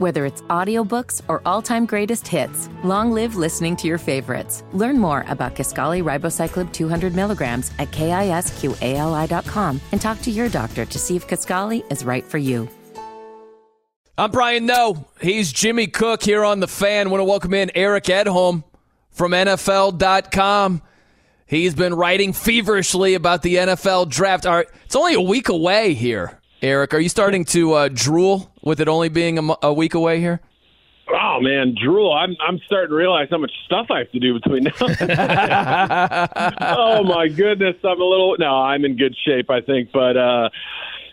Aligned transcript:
Whether 0.00 0.24
it's 0.24 0.40
audiobooks 0.48 1.20
or 1.28 1.42
all-time 1.44 1.84
greatest 1.84 2.26
hits, 2.26 2.70
long 2.82 3.12
live 3.12 3.36
listening 3.36 3.76
to 3.76 3.86
your 3.86 3.98
favorites. 3.98 4.64
Learn 4.72 4.98
more 4.98 5.26
about 5.28 5.54
Kisqali 5.54 6.02
Ribociclib 6.02 6.72
200 6.72 7.14
milligrams 7.14 7.70
at 7.78 7.90
kisqali.com 7.90 9.80
and 9.92 10.00
talk 10.00 10.22
to 10.22 10.30
your 10.30 10.48
doctor 10.48 10.86
to 10.86 10.98
see 10.98 11.16
if 11.16 11.28
Kaskali 11.28 11.84
is 11.92 12.02
right 12.02 12.24
for 12.24 12.38
you. 12.38 12.66
I'm 14.16 14.30
Brian 14.30 14.64
Noe. 14.64 15.04
He's 15.20 15.52
Jimmy 15.52 15.86
Cook 15.86 16.22
here 16.22 16.46
on 16.46 16.60
The 16.60 16.68
Fan. 16.68 17.10
want 17.10 17.20
to 17.20 17.24
welcome 17.26 17.52
in 17.52 17.70
Eric 17.74 18.04
Edholm 18.04 18.64
from 19.10 19.32
NFL.com. 19.32 20.80
He's 21.44 21.74
been 21.74 21.92
writing 21.92 22.32
feverishly 22.32 23.12
about 23.12 23.42
the 23.42 23.56
NFL 23.56 24.08
draft. 24.08 24.46
It's 24.46 24.96
only 24.96 25.12
a 25.12 25.20
week 25.20 25.50
away 25.50 25.92
here. 25.92 26.40
Eric, 26.62 26.94
are 26.94 27.00
you 27.00 27.10
starting 27.10 27.44
to 27.46 27.74
uh, 27.74 27.88
drool 27.92 28.49
with 28.62 28.80
it 28.80 28.88
only 28.88 29.08
being 29.08 29.38
a, 29.38 29.56
a, 29.62 29.72
week 29.72 29.94
away 29.94 30.20
here? 30.20 30.40
Oh 31.12 31.40
man, 31.40 31.74
drool! 31.82 32.12
I'm 32.12 32.36
I'm 32.40 32.58
starting 32.66 32.90
to 32.90 32.94
realize 32.94 33.28
how 33.30 33.38
much 33.38 33.52
stuff 33.66 33.86
I 33.90 33.98
have 33.98 34.12
to 34.12 34.20
do 34.20 34.34
between 34.34 34.64
now. 34.64 34.72
oh 36.60 37.02
my 37.02 37.26
goodness, 37.28 37.76
I'm 37.82 38.00
a 38.00 38.04
little 38.04 38.36
no, 38.38 38.54
I'm 38.54 38.84
in 38.84 38.96
good 38.96 39.16
shape, 39.26 39.50
I 39.50 39.60
think, 39.60 39.90
but 39.92 40.16
uh, 40.16 40.50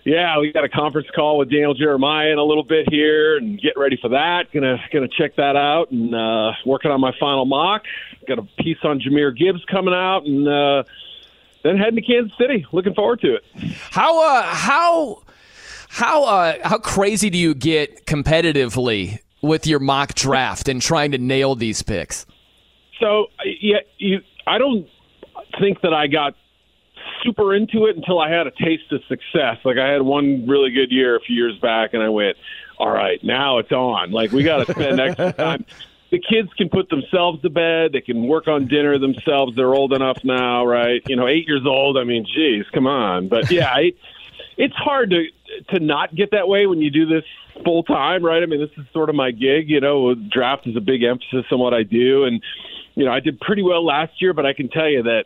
yeah, 0.08 0.40
we 0.40 0.54
got 0.54 0.64
a 0.64 0.70
conference 0.70 1.10
call 1.14 1.38
with 1.38 1.50
Daniel 1.50 1.74
Jeremiah 1.74 2.32
in 2.32 2.38
a 2.38 2.44
little 2.44 2.64
bit 2.64 2.88
here, 2.90 3.36
and 3.36 3.60
getting 3.60 3.82
ready 3.82 3.98
for 4.02 4.10
that. 4.10 4.46
Gonna 4.54 4.78
gonna 4.94 5.10
check 5.10 5.36
that 5.36 5.58
out, 5.58 5.92
and 5.92 6.16
uh, 6.16 6.54
working 6.66 6.92
on 6.92 7.02
my 7.02 7.12
final 7.20 7.46
mock. 7.46 7.84
Got 8.26 8.40
a 8.40 8.44
piece 8.58 8.78
on 8.84 9.02
Jahmyr 9.02 9.38
Gibbs 9.38 9.66
coming 9.70 9.94
out, 9.94 10.26
and 10.26 10.48
uh, 10.48 10.84
then 11.62 11.78
heading 11.78 11.96
to 11.96 12.02
Kansas 12.02 12.32
City. 12.38 12.66
Looking 12.72 12.94
forward 12.94 13.20
to 13.22 13.36
it. 13.36 13.44
How 13.92 14.24
uh, 14.24 14.44
how 14.44 15.24
how 15.90 16.26
uh, 16.26 16.58
how 16.64 16.78
crazy 16.78 17.30
do 17.30 17.38
you 17.38 17.54
get 17.54 18.06
competitively 18.06 19.20
with 19.42 19.68
your 19.68 19.80
mock 19.80 20.14
draft 20.14 20.68
and 20.68 20.82
trying 20.82 21.12
to 21.12 21.18
nail 21.18 21.56
these 21.56 21.82
picks? 21.82 22.26
So 23.00 23.28
yeah, 23.62 23.80
you. 23.98 24.20
I 24.46 24.58
don't 24.58 24.88
think 25.60 25.82
that 25.82 25.94
I 25.94 26.08
got 26.08 26.36
super 27.24 27.54
into 27.54 27.86
it 27.86 27.96
until 27.96 28.20
I 28.20 28.30
had 28.30 28.48
a 28.48 28.52
taste 28.52 28.92
of 28.92 29.02
success. 29.08 29.58
Like 29.64 29.78
I 29.78 29.92
had 29.92 30.02
one 30.02 30.48
really 30.48 30.72
good 30.72 30.92
year 30.92 31.16
a 31.16 31.20
few 31.20 31.36
years 31.36 31.58
back, 31.60 31.94
and 31.94 32.02
I 32.02 32.10
went, 32.10 32.38
"All 32.78 32.92
right, 32.92 33.24
now 33.24 33.58
it's 33.60 33.72
on. 33.72 34.12
Like 34.12 34.32
we 34.32 34.44
got 34.44 34.66
to 34.66 34.74
spend 34.74 35.00
extra 35.00 35.34
time." 35.38 35.66
The 36.10 36.20
kids 36.20 36.48
can 36.58 36.70
put 36.70 36.88
themselves 36.90 37.42
to 37.42 37.50
bed. 37.50 37.92
They 37.92 38.00
can 38.00 38.30
work 38.30 38.48
on 38.48 38.68
dinner 38.68 38.98
themselves. 38.98 39.58
They're 39.58 39.74
old 39.74 39.92
enough 39.92 40.18
now, 40.24 40.66
right? 40.66 41.02
You 41.06 41.18
know, 41.18 41.28
eight 41.28 41.46
years 41.48 41.64
old. 41.66 41.98
I 41.98 42.06
mean, 42.06 42.26
geez, 42.26 42.66
come 42.74 42.88
on. 42.88 43.28
But 43.28 43.52
yeah, 43.52 43.70
I, 43.70 43.92
it's 44.58 44.76
hard 44.76 45.12
to 45.12 45.26
to 45.70 45.80
not 45.80 46.14
get 46.16 46.32
that 46.32 46.48
way 46.48 46.68
when 46.68 46.82
you 46.82 46.92
do 46.92 47.06
this 47.06 47.24
full 47.64 47.84
time, 47.84 48.24
right? 48.24 48.44
I 48.44 48.46
mean, 48.46 48.60
this 48.60 48.70
is 48.78 48.86
sort 48.92 49.10
of 49.10 49.16
my 49.16 49.32
gig. 49.32 49.70
You 49.70 49.80
know, 49.80 50.16
draft 50.16 50.68
is 50.68 50.76
a 50.76 50.82
big 50.82 51.04
emphasis 51.04 51.46
on 51.52 51.60
what 51.60 51.74
I 51.74 51.84
do, 51.84 52.26
and 52.26 52.42
you 52.96 53.06
know, 53.06 53.12
I 53.12 53.20
did 53.20 53.40
pretty 53.40 53.64
well 53.64 53.86
last 53.86 54.22
year, 54.22 54.34
but 54.34 54.46
I 54.46 54.54
can 54.54 54.70
tell 54.70 54.90
you 54.90 55.04
that 55.04 55.26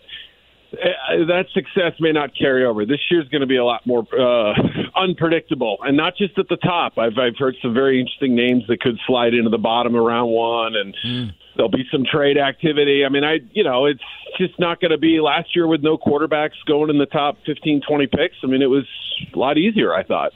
uh, 0.73 1.25
that 1.27 1.45
success 1.53 1.93
may 1.99 2.11
not 2.11 2.31
carry 2.37 2.65
over. 2.65 2.85
This 2.85 2.99
year's 3.09 3.27
going 3.29 3.41
to 3.41 3.47
be 3.47 3.57
a 3.57 3.65
lot 3.65 3.85
more 3.85 4.05
uh, 4.17 4.53
unpredictable, 4.95 5.77
and 5.81 5.97
not 5.97 6.15
just 6.17 6.37
at 6.37 6.47
the 6.49 6.57
top. 6.57 6.97
I've 6.97 7.17
I've 7.17 7.37
heard 7.37 7.55
some 7.61 7.73
very 7.73 7.99
interesting 7.99 8.35
names 8.35 8.63
that 8.67 8.81
could 8.81 8.99
slide 9.07 9.33
into 9.33 9.49
the 9.49 9.57
bottom 9.57 9.95
of 9.95 10.03
round 10.03 10.31
one, 10.31 10.75
and 10.75 10.95
mm. 11.05 11.33
There'll 11.55 11.71
be 11.71 11.85
some 11.91 12.03
trade 12.05 12.37
activity. 12.37 13.03
I 13.05 13.09
mean, 13.09 13.23
I 13.23 13.39
you 13.51 13.63
know, 13.63 13.85
it's 13.85 14.03
just 14.37 14.59
not 14.59 14.79
going 14.81 14.91
to 14.91 14.97
be 14.97 15.19
last 15.19 15.55
year 15.55 15.67
with 15.67 15.81
no 15.81 15.97
quarterbacks 15.97 16.55
going 16.67 16.89
in 16.89 16.97
the 16.97 17.05
top 17.05 17.37
15, 17.45 17.81
20 17.87 18.07
picks. 18.07 18.35
I 18.43 18.47
mean, 18.47 18.61
it 18.61 18.69
was 18.69 18.85
a 19.33 19.37
lot 19.37 19.57
easier, 19.57 19.93
I 19.93 20.03
thought. 20.03 20.31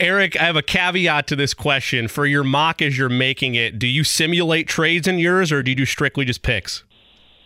Eric, 0.00 0.40
I 0.40 0.44
have 0.44 0.56
a 0.56 0.62
caveat 0.62 1.28
to 1.28 1.36
this 1.36 1.54
question. 1.54 2.08
For 2.08 2.26
your 2.26 2.42
mock 2.42 2.82
as 2.82 2.98
you're 2.98 3.08
making 3.08 3.54
it, 3.54 3.78
do 3.78 3.86
you 3.86 4.02
simulate 4.02 4.66
trades 4.66 5.06
in 5.06 5.18
yours, 5.18 5.52
or 5.52 5.62
do 5.62 5.70
you 5.70 5.76
do 5.76 5.86
strictly 5.86 6.24
just 6.24 6.42
picks? 6.42 6.82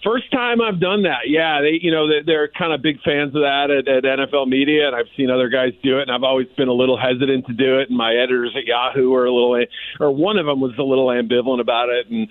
First 0.06 0.30
time 0.30 0.62
I've 0.62 0.78
done 0.78 1.02
that. 1.02 1.26
Yeah, 1.26 1.60
they 1.60 1.80
you 1.82 1.90
know 1.90 2.06
they're 2.24 2.48
kind 2.48 2.72
of 2.72 2.80
big 2.80 3.00
fans 3.02 3.34
of 3.34 3.42
that 3.42 3.70
at, 3.70 3.88
at 3.88 4.04
NFL 4.04 4.46
Media, 4.46 4.86
and 4.86 4.94
I've 4.94 5.08
seen 5.16 5.30
other 5.30 5.48
guys 5.48 5.72
do 5.82 5.98
it, 5.98 6.02
and 6.02 6.12
I've 6.12 6.22
always 6.22 6.46
been 6.56 6.68
a 6.68 6.72
little 6.72 6.96
hesitant 6.96 7.46
to 7.46 7.52
do 7.52 7.80
it. 7.80 7.88
And 7.88 7.98
my 7.98 8.14
editors 8.14 8.54
at 8.56 8.64
Yahoo 8.66 9.12
are 9.14 9.26
a 9.26 9.32
little, 9.32 9.66
or 9.98 10.10
one 10.12 10.38
of 10.38 10.46
them 10.46 10.60
was 10.60 10.72
a 10.78 10.82
little 10.82 11.08
ambivalent 11.08 11.60
about 11.60 11.88
it, 11.88 12.08
and 12.08 12.28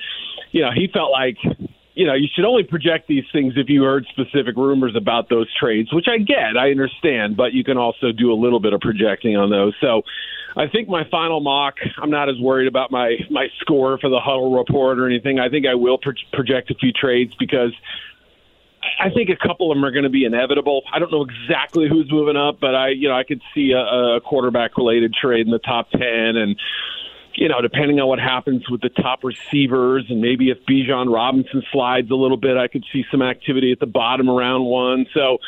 you 0.51 0.61
know 0.61 0.71
he 0.73 0.87
felt 0.93 1.11
like 1.11 1.37
you 1.95 2.05
know, 2.05 2.13
you 2.13 2.27
should 2.35 2.43
only 2.43 2.63
project 2.63 3.07
these 3.07 3.23
things 3.31 3.53
if 3.55 3.69
you 3.69 3.83
heard 3.83 4.05
specific 4.09 4.57
rumors 4.57 4.95
about 4.97 5.29
those 5.29 5.47
trades, 5.57 5.93
which 5.93 6.07
I 6.09 6.17
get, 6.17 6.57
I 6.59 6.69
understand, 6.69 7.37
but 7.37 7.53
you 7.53 7.63
can 7.63 7.77
also 7.77 8.11
do 8.11 8.33
a 8.33 8.35
little 8.35 8.59
bit 8.59 8.73
of 8.73 8.81
projecting 8.81 9.37
on 9.37 9.49
those. 9.49 9.73
So 9.79 10.01
I 10.57 10.67
think 10.67 10.89
my 10.89 11.07
final 11.09 11.39
mock, 11.39 11.75
I'm 12.01 12.09
not 12.09 12.27
as 12.27 12.37
worried 12.37 12.67
about 12.67 12.91
my 12.91 13.15
my 13.29 13.47
score 13.61 13.97
for 13.97 14.09
the 14.09 14.19
huddle 14.19 14.57
report 14.57 14.99
or 14.99 15.05
anything. 15.05 15.39
I 15.39 15.49
think 15.49 15.65
I 15.65 15.75
will 15.75 15.97
pro- 15.97 16.13
project 16.33 16.69
a 16.69 16.75
few 16.75 16.91
trades 16.91 17.33
because 17.39 17.71
I 18.99 19.09
think 19.09 19.29
a 19.29 19.47
couple 19.47 19.71
of 19.71 19.77
them 19.77 19.85
are 19.85 19.91
going 19.91 20.03
to 20.03 20.09
be 20.09 20.25
inevitable. 20.25 20.83
I 20.93 20.99
don't 20.99 21.11
know 21.11 21.23
exactly 21.23 21.87
who's 21.89 22.11
moving 22.11 22.35
up, 22.35 22.59
but 22.59 22.75
I, 22.75 22.89
you 22.89 23.07
know, 23.07 23.15
I 23.15 23.23
could 23.23 23.41
see 23.53 23.71
a, 23.71 24.17
a 24.17 24.21
quarterback 24.21 24.77
related 24.77 25.13
trade 25.13 25.45
in 25.45 25.51
the 25.51 25.59
top 25.59 25.89
10 25.91 26.01
and 26.01 26.59
you 27.35 27.49
know, 27.49 27.61
depending 27.61 27.99
on 27.99 28.07
what 28.07 28.19
happens 28.19 28.69
with 28.69 28.81
the 28.81 28.89
top 28.89 29.23
receivers, 29.23 30.05
and 30.09 30.21
maybe 30.21 30.49
if 30.49 30.57
Bijan 30.69 31.13
Robinson 31.13 31.63
slides 31.71 32.09
a 32.09 32.15
little 32.15 32.37
bit, 32.37 32.57
I 32.57 32.67
could 32.67 32.85
see 32.91 33.03
some 33.11 33.21
activity 33.21 33.71
at 33.71 33.79
the 33.79 33.85
bottom 33.85 34.29
around 34.29 34.63
one. 34.65 35.05
So 35.13 35.39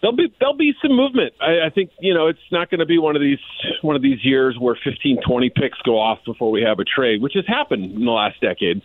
there'll 0.00 0.16
be 0.16 0.32
there'll 0.40 0.56
be 0.56 0.72
some 0.80 0.96
movement. 0.96 1.34
I, 1.40 1.66
I 1.66 1.70
think 1.70 1.90
you 2.00 2.14
know 2.14 2.28
it's 2.28 2.38
not 2.50 2.70
going 2.70 2.80
to 2.80 2.86
be 2.86 2.98
one 2.98 3.14
of 3.14 3.22
these 3.22 3.38
one 3.82 3.94
of 3.94 4.02
these 4.02 4.24
years 4.24 4.56
where 4.58 4.76
15, 4.82 5.20
20 5.26 5.50
picks 5.50 5.78
go 5.84 5.98
off 5.98 6.18
before 6.24 6.50
we 6.50 6.62
have 6.62 6.78
a 6.78 6.84
trade, 6.84 7.20
which 7.20 7.34
has 7.34 7.46
happened 7.46 7.96
in 7.96 8.04
the 8.04 8.10
last 8.10 8.40
decade. 8.40 8.82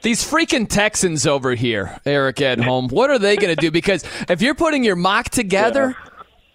These 0.00 0.24
freaking 0.24 0.68
Texans 0.68 1.26
over 1.26 1.56
here, 1.56 1.98
Eric 2.06 2.36
Edholm, 2.36 2.92
what 2.92 3.10
are 3.10 3.18
they 3.18 3.36
going 3.36 3.54
to 3.54 3.60
do? 3.60 3.72
Because 3.72 4.04
if 4.28 4.40
you're 4.40 4.54
putting 4.54 4.84
your 4.84 4.94
mock 4.94 5.28
together, 5.28 5.96
yeah 6.00 6.07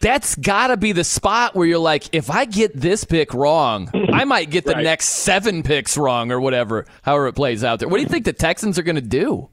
that's 0.03 0.35
got 0.35 0.67
to 0.67 0.75
be 0.75 0.91
the 0.91 1.05
spot 1.05 1.55
where 1.55 1.65
you're 1.65 1.79
like, 1.79 2.13
if 2.13 2.29
I 2.29 2.43
get 2.43 2.75
this 2.75 3.05
pick 3.05 3.33
wrong, 3.33 3.89
I 4.11 4.25
might 4.25 4.49
get 4.49 4.65
the 4.65 4.73
right. 4.73 4.83
next 4.83 5.05
seven 5.07 5.63
picks 5.63 5.97
wrong 5.97 6.29
or 6.29 6.41
whatever, 6.41 6.85
however 7.03 7.27
it 7.27 7.33
plays 7.33 7.63
out 7.63 7.79
there. 7.79 7.87
What 7.87 7.97
do 7.97 8.03
you 8.03 8.09
think 8.09 8.25
the 8.25 8.33
Texans 8.33 8.77
are 8.77 8.83
going 8.83 8.97
to 8.97 9.01
do? 9.01 9.47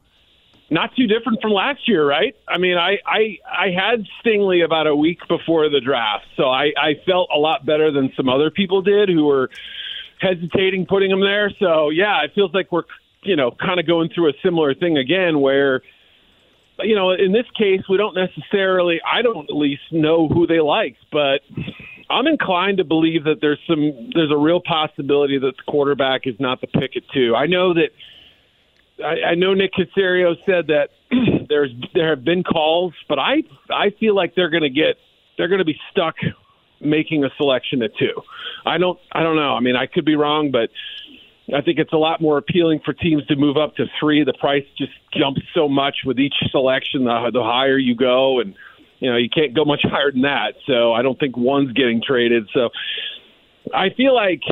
Not 0.69 0.91
too 0.97 1.07
different 1.07 1.41
from 1.41 1.53
last 1.53 1.89
year, 1.89 2.07
right? 2.07 2.35
I 2.49 2.59
mean, 2.59 2.77
I, 2.77 2.99
I 3.07 3.39
I 3.49 3.71
had 3.71 4.05
Stingley 4.21 4.65
about 4.65 4.87
a 4.87 4.95
week 4.95 5.19
before 5.29 5.69
the 5.69 5.81
draft, 5.81 6.27
so 6.37 6.45
I, 6.45 6.73
I 6.81 6.95
felt 7.07 7.29
a 7.35 7.39
lot 7.39 7.65
better 7.65 7.91
than 7.91 8.13
some 8.17 8.29
other 8.29 8.51
people 8.51 8.83
did 8.83 9.09
who 9.09 9.25
were 9.25 9.51
hesitating 10.21 10.87
putting 10.87 11.11
him 11.11 11.21
there. 11.21 11.51
So 11.59 11.91
yeah, 11.91 12.23
it 12.23 12.33
feels 12.37 12.55
like 12.55 12.71
we're 12.71 12.85
you 13.25 13.35
know 13.35 13.51
kind 13.51 13.81
of 13.81 13.87
going 13.87 14.11
through 14.15 14.29
a 14.31 14.33
similar 14.43 14.75
thing 14.75 14.99
again 14.99 15.41
where– 15.41 15.83
you 16.85 16.95
know, 16.95 17.11
in 17.11 17.33
this 17.33 17.47
case, 17.57 17.81
we 17.89 17.97
don't 17.97 18.15
necessarily, 18.15 19.01
I 19.05 19.23
don't 19.23 19.49
at 19.49 19.57
least 19.57 19.83
know 19.91 20.29
who 20.29 20.47
they 20.47 20.61
like, 20.61 20.97
but 21.13 21.41
I'm 22.09 22.27
inclined 22.27 22.79
to 22.79 22.85
believe 22.85 23.25
that 23.25 23.37
there's 23.41 23.61
some, 23.67 24.11
there's 24.15 24.33
a 24.33 24.37
real 24.37 24.61
possibility 24.61 25.39
that 25.39 25.57
the 25.57 25.63
quarterback 25.71 26.27
is 26.27 26.35
not 26.39 26.61
the 26.61 26.67
pick 26.67 26.97
at 26.97 27.03
two. 27.13 27.35
I 27.37 27.47
know 27.47 27.75
that, 27.75 27.91
I, 29.05 29.31
I 29.31 29.35
know 29.35 29.55
Nick 29.55 29.73
Caserio 29.73 30.35
said 30.45 30.69
that 30.69 30.89
there's, 31.49 31.71
there 31.95 32.11
have 32.11 32.25
been 32.25 32.43
calls, 32.43 32.93
but 33.09 33.19
I, 33.19 33.43
I 33.71 33.91
feel 33.99 34.15
like 34.15 34.35
they're 34.35 34.51
going 34.51 34.63
to 34.63 34.71
get, 34.71 34.97
they're 35.39 35.49
going 35.49 35.61
to 35.61 35.65
be 35.65 35.79
stuck 35.91 36.17
making 36.81 37.25
a 37.25 37.31
selection 37.37 37.83
at 37.83 37.97
two. 37.97 38.23
I 38.67 38.79
don't, 38.79 38.99
I 39.13 39.23
don't 39.23 39.37
know. 39.37 39.55
I 39.55 39.61
mean, 39.61 39.77
I 39.77 39.87
could 39.87 40.05
be 40.05 40.17
wrong, 40.17 40.51
but 40.51 40.71
I 41.55 41.63
think 41.63 41.79
it's 41.79 41.93
a 41.93 41.97
lot 41.97 42.21
more 42.21 42.39
appealing 42.39 42.81
for 42.85 42.93
teams 42.93 43.27
to 43.27 43.37
move 43.37 43.57
up 43.57 43.77
to 43.77 43.87
three. 43.99 44.25
The 44.25 44.35
price 44.35 44.65
just 44.79 44.93
jumps 45.17 45.41
so 45.55 45.69
much 45.69 45.99
with 46.05 46.19
each 46.19 46.35
selection. 46.51 47.05
The, 47.05 47.31
the 47.33 47.43
higher 47.43 47.79
you 47.79 47.95
go, 47.95 48.41
and 48.41 48.55
you 48.99 49.11
know 49.11 49.17
you 49.17 49.29
can't 49.29 49.55
go 49.55 49.65
much 49.65 49.81
higher 49.83 50.13
than 50.13 50.23
that. 50.23 50.55
So 50.67 50.93
I 50.93 51.03
don't 51.03 51.19
think 51.19 51.37
one's 51.37 51.73
getting 51.73 52.03
traded. 52.07 52.49
So 52.53 52.71
I 53.75 53.91
feel 53.97 54.15
like 54.15 54.43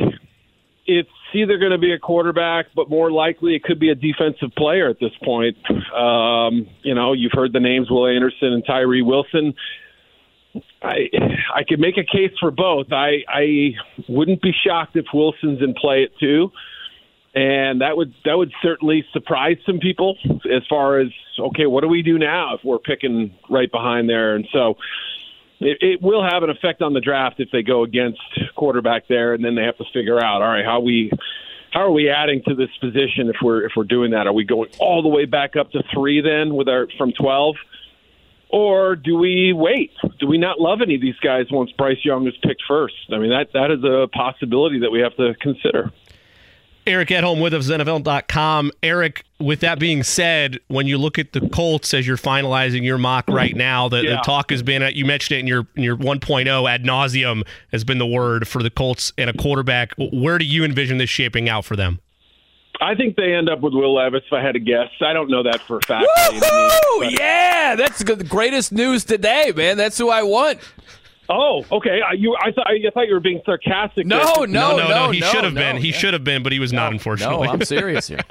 it's 0.85 1.09
either 1.33 1.57
going 1.57 1.71
to 1.71 1.77
be 1.77 1.93
a 1.93 1.99
quarterback, 1.99 2.67
but 2.75 2.89
more 2.89 3.11
likely 3.11 3.55
it 3.55 3.63
could 3.63 3.79
be 3.79 3.89
a 3.89 3.95
defensive 3.95 4.49
player 4.57 4.89
at 4.89 4.99
this 4.99 5.11
point. 5.23 5.57
Um, 5.93 6.67
you 6.81 6.95
know, 6.95 7.13
you've 7.13 7.33
heard 7.33 7.53
the 7.53 7.59
names 7.59 7.89
Will 7.89 8.07
Anderson 8.07 8.53
and 8.53 8.63
Tyree 8.65 9.03
Wilson. 9.03 9.53
I 10.81 11.09
I 11.53 11.63
could 11.67 11.79
make 11.79 11.97
a 11.97 12.03
case 12.03 12.31
for 12.39 12.49
both. 12.49 12.87
I 12.91 13.23
I 13.27 13.71
wouldn't 14.07 14.41
be 14.41 14.51
shocked 14.65 14.95
if 14.95 15.05
Wilson's 15.13 15.61
in 15.61 15.75
play 15.75 16.03
at 16.03 16.09
two 16.19 16.51
and 17.35 17.81
that 17.81 17.95
would 17.95 18.13
that 18.25 18.37
would 18.37 18.51
certainly 18.61 19.05
surprise 19.13 19.57
some 19.65 19.79
people 19.79 20.17
as 20.51 20.63
far 20.67 20.99
as 20.99 21.09
okay, 21.39 21.65
what 21.65 21.81
do 21.81 21.87
we 21.87 22.01
do 22.01 22.17
now 22.17 22.55
if 22.55 22.63
we're 22.63 22.79
picking 22.79 23.33
right 23.49 23.71
behind 23.71 24.09
there? 24.09 24.35
And 24.35 24.47
so 24.51 24.77
it, 25.59 25.77
it 25.81 26.01
will 26.01 26.23
have 26.23 26.43
an 26.43 26.49
effect 26.49 26.81
on 26.81 26.93
the 26.93 27.01
draft 27.01 27.39
if 27.39 27.49
they 27.51 27.61
go 27.61 27.83
against 27.83 28.19
quarterback 28.55 29.07
there, 29.07 29.33
and 29.33 29.43
then 29.43 29.55
they 29.55 29.63
have 29.63 29.77
to 29.77 29.85
figure 29.93 30.23
out 30.23 30.41
all 30.41 30.47
right 30.47 30.65
how 30.65 30.79
we 30.79 31.11
how 31.71 31.81
are 31.81 31.91
we 31.91 32.09
adding 32.09 32.41
to 32.47 32.55
this 32.55 32.69
position 32.81 33.29
if 33.29 33.35
we're 33.43 33.65
if 33.65 33.73
we're 33.75 33.83
doing 33.83 34.11
that? 34.11 34.25
Are 34.25 34.33
we 34.33 34.43
going 34.43 34.69
all 34.79 35.01
the 35.01 35.09
way 35.09 35.25
back 35.25 35.55
up 35.55 35.71
to 35.71 35.83
three 35.93 36.21
then 36.21 36.55
with 36.55 36.67
our 36.67 36.87
from 36.97 37.11
twelve? 37.11 37.55
Or 38.51 38.95
do 38.95 39.15
we 39.15 39.53
wait? 39.53 39.91
Do 40.19 40.25
we 40.25 40.39
not 40.39 40.59
love 40.59 40.81
any 40.81 40.95
of 40.95 41.01
these 41.01 41.17
guys 41.17 41.45
once 41.51 41.71
Bryce 41.73 42.03
Young 42.03 42.27
is 42.27 42.33
picked 42.41 42.63
first? 42.67 42.95
I 43.11 43.19
mean, 43.19 43.29
that 43.29 43.53
that 43.53 43.69
is 43.69 43.83
a 43.83 44.07
possibility 44.07 44.79
that 44.79 44.89
we 44.89 45.01
have 45.01 45.15
to 45.17 45.35
consider. 45.39 45.91
Eric 46.89 47.09
Edholm 47.09 47.39
with 47.39 47.53
us, 47.53 47.67
NFL.com. 47.67 48.71
Eric, 48.81 49.23
with 49.39 49.59
that 49.59 49.77
being 49.77 50.01
said, 50.01 50.59
when 50.69 50.87
you 50.87 50.97
look 50.97 51.19
at 51.19 51.33
the 51.33 51.47
Colts 51.49 51.93
as 51.93 52.07
you're 52.07 52.17
finalizing 52.17 52.83
your 52.83 52.97
mock 52.97 53.27
right 53.27 53.55
now, 53.55 53.87
the, 53.87 54.03
yeah. 54.03 54.15
the 54.15 54.21
talk 54.23 54.49
has 54.49 54.63
been, 54.63 54.81
uh, 54.81 54.87
you 54.87 55.05
mentioned 55.05 55.37
it 55.37 55.39
in 55.41 55.47
your 55.47 55.67
in 55.75 55.83
your 55.83 55.95
1.0 55.95 56.69
ad 56.69 56.83
nauseum 56.83 57.43
has 57.71 57.83
been 57.83 57.99
the 57.99 58.07
word 58.07 58.47
for 58.47 58.63
the 58.63 58.71
Colts 58.71 59.13
and 59.19 59.29
a 59.29 59.33
quarterback. 59.33 59.93
Where 59.97 60.39
do 60.39 60.45
you 60.45 60.65
envision 60.65 60.97
this 60.97 61.11
shaping 61.11 61.47
out 61.47 61.63
for 61.63 61.75
them? 61.75 61.99
I 62.81 62.95
think 62.95 63.17
they 63.17 63.35
end 63.35 63.49
up 63.49 63.61
with 63.61 63.73
Will 63.73 63.93
Levis. 63.93 64.23
If 64.25 64.33
I 64.33 64.41
had 64.41 64.53
to 64.53 64.59
guess, 64.59 64.89
I 65.01 65.13
don't 65.13 65.29
know 65.29 65.43
that 65.43 65.61
for 65.61 65.77
a 65.77 65.81
fact. 65.81 66.07
Woo-hoo! 66.31 67.05
Yeah, 67.05 67.75
that's 67.75 68.03
the 68.03 68.15
greatest 68.23 68.71
news 68.71 69.03
today, 69.03 69.51
man. 69.55 69.77
That's 69.77 69.97
who 69.97 70.09
I 70.09 70.23
want. 70.23 70.59
Oh, 71.31 71.63
okay. 71.71 72.01
I, 72.01 72.13
you, 72.13 72.35
I 72.41 72.51
thought 72.51 72.67
I 72.67 72.79
thought 72.91 73.07
you 73.07 73.13
were 73.13 73.19
being 73.19 73.41
sarcastic. 73.45 74.07
No, 74.07 74.17
no, 74.17 74.45
no, 74.45 74.77
no, 74.77 74.87
no. 74.87 75.11
He 75.11 75.19
no, 75.19 75.27
should 75.27 75.43
have 75.43 75.53
no, 75.53 75.61
been. 75.61 75.77
He 75.77 75.89
yeah. 75.89 75.97
should 75.97 76.13
have 76.13 76.23
been, 76.23 76.41
but 76.41 76.51
he 76.51 76.59
was 76.59 76.73
no, 76.73 76.79
not. 76.79 76.91
Unfortunately, 76.91 77.45
no. 77.45 77.53
I'm 77.53 77.63
serious 77.63 78.07
here. 78.07 78.21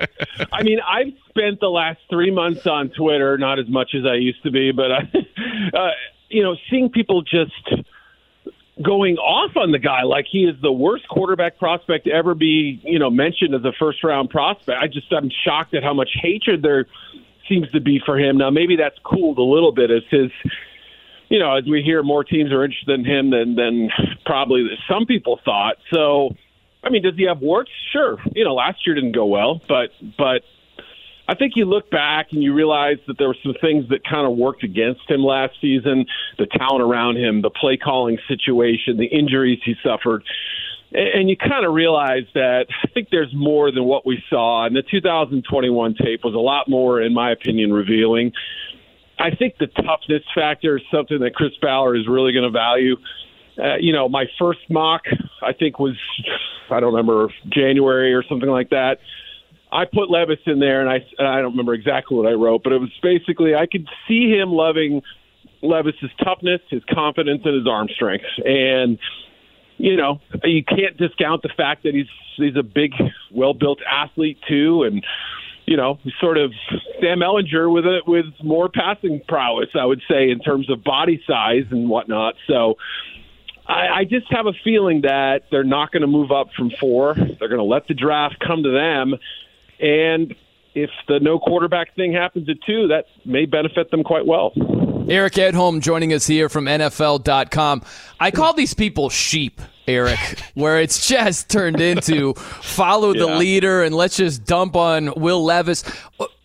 I 0.52 0.62
mean, 0.62 0.78
I've 0.80 1.12
spent 1.28 1.60
the 1.60 1.68
last 1.68 2.00
three 2.08 2.30
months 2.30 2.66
on 2.66 2.90
Twitter, 2.90 3.36
not 3.36 3.58
as 3.58 3.68
much 3.68 3.94
as 3.94 4.06
I 4.06 4.14
used 4.14 4.42
to 4.44 4.50
be, 4.50 4.72
but 4.72 4.90
I, 4.90 4.98
uh, 5.76 5.90
you 6.30 6.42
know, 6.42 6.56
seeing 6.70 6.88
people 6.88 7.20
just 7.22 7.52
going 8.82 9.16
off 9.16 9.56
on 9.56 9.72
the 9.72 9.78
guy 9.78 10.02
like 10.02 10.26
he 10.30 10.44
is 10.44 10.54
the 10.62 10.72
worst 10.72 11.08
quarterback 11.08 11.58
prospect 11.58 12.06
to 12.06 12.12
ever 12.12 12.34
be, 12.34 12.80
you 12.84 12.98
know, 12.98 13.10
mentioned 13.10 13.54
as 13.54 13.64
a 13.64 13.72
first 13.78 14.02
round 14.02 14.30
prospect. 14.30 14.80
I 14.80 14.86
just 14.86 15.12
I'm 15.12 15.30
shocked 15.44 15.74
at 15.74 15.82
how 15.82 15.92
much 15.92 16.10
hatred 16.22 16.62
there 16.62 16.86
seems 17.48 17.70
to 17.72 17.80
be 17.80 18.00
for 18.04 18.18
him. 18.18 18.38
Now 18.38 18.48
maybe 18.48 18.76
that's 18.76 18.98
cooled 19.04 19.38
a 19.38 19.42
little 19.42 19.72
bit 19.72 19.90
as 19.90 20.02
his 20.10 20.30
you 21.28 21.38
know, 21.38 21.56
as 21.56 21.64
we 21.64 21.82
hear 21.82 22.02
more 22.02 22.24
teams 22.24 22.52
are 22.52 22.64
interested 22.64 22.98
in 22.98 23.04
him 23.04 23.30
than 23.30 23.56
than 23.56 23.90
probably 24.24 24.68
some 24.88 25.06
people 25.06 25.40
thought. 25.44 25.76
So, 25.92 26.30
I 26.82 26.90
mean, 26.90 27.02
does 27.02 27.14
he 27.16 27.26
have 27.26 27.40
warts? 27.40 27.70
Sure. 27.92 28.18
You 28.34 28.44
know, 28.44 28.54
last 28.54 28.86
year 28.86 28.94
didn't 28.94 29.12
go 29.12 29.26
well, 29.26 29.60
but 29.68 29.90
but 30.16 30.42
I 31.28 31.34
think 31.34 31.54
you 31.56 31.64
look 31.64 31.90
back 31.90 32.28
and 32.30 32.42
you 32.42 32.54
realize 32.54 32.98
that 33.08 33.18
there 33.18 33.28
were 33.28 33.36
some 33.42 33.54
things 33.60 33.88
that 33.88 34.04
kind 34.04 34.30
of 34.30 34.36
worked 34.36 34.62
against 34.62 35.10
him 35.10 35.22
last 35.22 35.54
season. 35.60 36.06
The 36.38 36.46
talent 36.46 36.82
around 36.82 37.16
him, 37.16 37.42
the 37.42 37.50
play 37.50 37.76
calling 37.76 38.18
situation, 38.28 38.96
the 38.96 39.06
injuries 39.06 39.58
he 39.64 39.74
suffered. 39.82 40.22
And 40.92 41.28
you 41.28 41.36
kind 41.36 41.66
of 41.66 41.74
realize 41.74 42.26
that 42.34 42.66
I 42.84 42.86
think 42.88 43.08
there's 43.10 43.34
more 43.34 43.72
than 43.72 43.84
what 43.84 44.06
we 44.06 44.22
saw. 44.30 44.66
And 44.66 44.76
the 44.76 44.82
2021 44.82 45.94
tape 45.94 46.22
was 46.22 46.34
a 46.34 46.38
lot 46.38 46.68
more, 46.68 47.00
in 47.00 47.12
my 47.12 47.32
opinion, 47.32 47.72
revealing. 47.72 48.32
I 49.18 49.34
think 49.34 49.56
the 49.58 49.66
toughness 49.66 50.22
factor 50.34 50.76
is 50.76 50.82
something 50.92 51.20
that 51.20 51.34
Chris 51.34 51.52
Ballard 51.60 51.98
is 51.98 52.06
really 52.06 52.32
going 52.32 52.44
to 52.44 52.50
value. 52.50 52.96
Uh, 53.58 53.76
you 53.80 53.92
know, 53.92 54.08
my 54.08 54.26
first 54.38 54.60
mock, 54.68 55.02
I 55.42 55.52
think, 55.52 55.78
was, 55.78 55.96
I 56.70 56.80
don't 56.80 56.92
remember, 56.92 57.32
January 57.48 58.12
or 58.12 58.22
something 58.28 58.50
like 58.50 58.70
that. 58.70 58.98
I 59.72 59.84
put 59.86 60.10
Levis 60.10 60.38
in 60.44 60.58
there, 60.58 60.80
and 60.80 60.90
I, 60.90 60.96
I 61.18 61.40
don't 61.40 61.52
remember 61.52 61.74
exactly 61.74 62.16
what 62.16 62.26
I 62.26 62.32
wrote, 62.32 62.62
but 62.62 62.72
it 62.72 62.80
was 62.80 62.92
basically 63.02 63.54
I 63.54 63.66
could 63.66 63.88
see 64.06 64.30
him 64.30 64.50
loving 64.50 65.02
Levis's 65.62 66.10
toughness, 66.22 66.60
his 66.68 66.82
confidence, 66.92 67.42
and 67.44 67.54
his 67.54 67.66
arm 67.66 67.88
strength. 67.88 68.26
And, 68.44 68.98
you 69.78 69.96
know, 69.96 70.20
you 70.44 70.62
can't 70.62 70.96
discount 70.98 71.42
the 71.42 71.50
fact 71.56 71.82
that 71.84 71.94
he's 71.94 72.06
he's 72.36 72.56
a 72.56 72.62
big, 72.62 72.92
well 73.32 73.54
built 73.54 73.78
athlete, 73.90 74.38
too. 74.46 74.82
And, 74.82 75.02
you 75.66 75.76
know, 75.76 75.98
sort 76.20 76.38
of 76.38 76.52
Sam 77.00 77.18
Ehlinger 77.18 77.72
with 77.72 77.84
a, 77.84 78.00
with 78.06 78.26
more 78.42 78.68
passing 78.68 79.20
prowess, 79.26 79.68
I 79.78 79.84
would 79.84 80.00
say, 80.08 80.30
in 80.30 80.38
terms 80.38 80.70
of 80.70 80.84
body 80.84 81.22
size 81.26 81.64
and 81.70 81.88
whatnot. 81.88 82.34
So 82.46 82.76
I, 83.66 83.88
I 83.88 84.04
just 84.04 84.26
have 84.30 84.46
a 84.46 84.52
feeling 84.64 85.02
that 85.02 85.42
they're 85.50 85.64
not 85.64 85.90
going 85.90 86.02
to 86.02 86.06
move 86.06 86.30
up 86.30 86.48
from 86.56 86.70
four. 86.78 87.14
They're 87.14 87.48
going 87.48 87.58
to 87.58 87.64
let 87.64 87.88
the 87.88 87.94
draft 87.94 88.36
come 88.38 88.62
to 88.62 88.70
them, 88.70 89.14
and 89.80 90.34
if 90.74 90.90
the 91.08 91.18
no 91.20 91.38
quarterback 91.38 91.94
thing 91.96 92.12
happens 92.12 92.48
at 92.48 92.56
two, 92.66 92.88
that 92.88 93.06
may 93.24 93.46
benefit 93.46 93.90
them 93.90 94.04
quite 94.04 94.26
well. 94.26 94.52
Eric 95.08 95.34
Edholm 95.34 95.80
joining 95.80 96.12
us 96.12 96.26
here 96.26 96.48
from 96.48 96.64
NFL.com. 96.64 97.82
I 98.18 98.30
call 98.32 98.54
these 98.54 98.74
people 98.74 99.08
sheep 99.08 99.60
Eric, 99.86 100.18
where 100.54 100.80
it's 100.80 101.06
just 101.06 101.48
turned 101.48 101.80
into 101.80 102.34
follow 102.34 103.12
the 103.12 103.28
yeah. 103.28 103.36
leader 103.36 103.82
and 103.84 103.94
let's 103.94 104.16
just 104.16 104.44
dump 104.44 104.74
on 104.74 105.12
Will 105.16 105.44
Levis. 105.44 105.84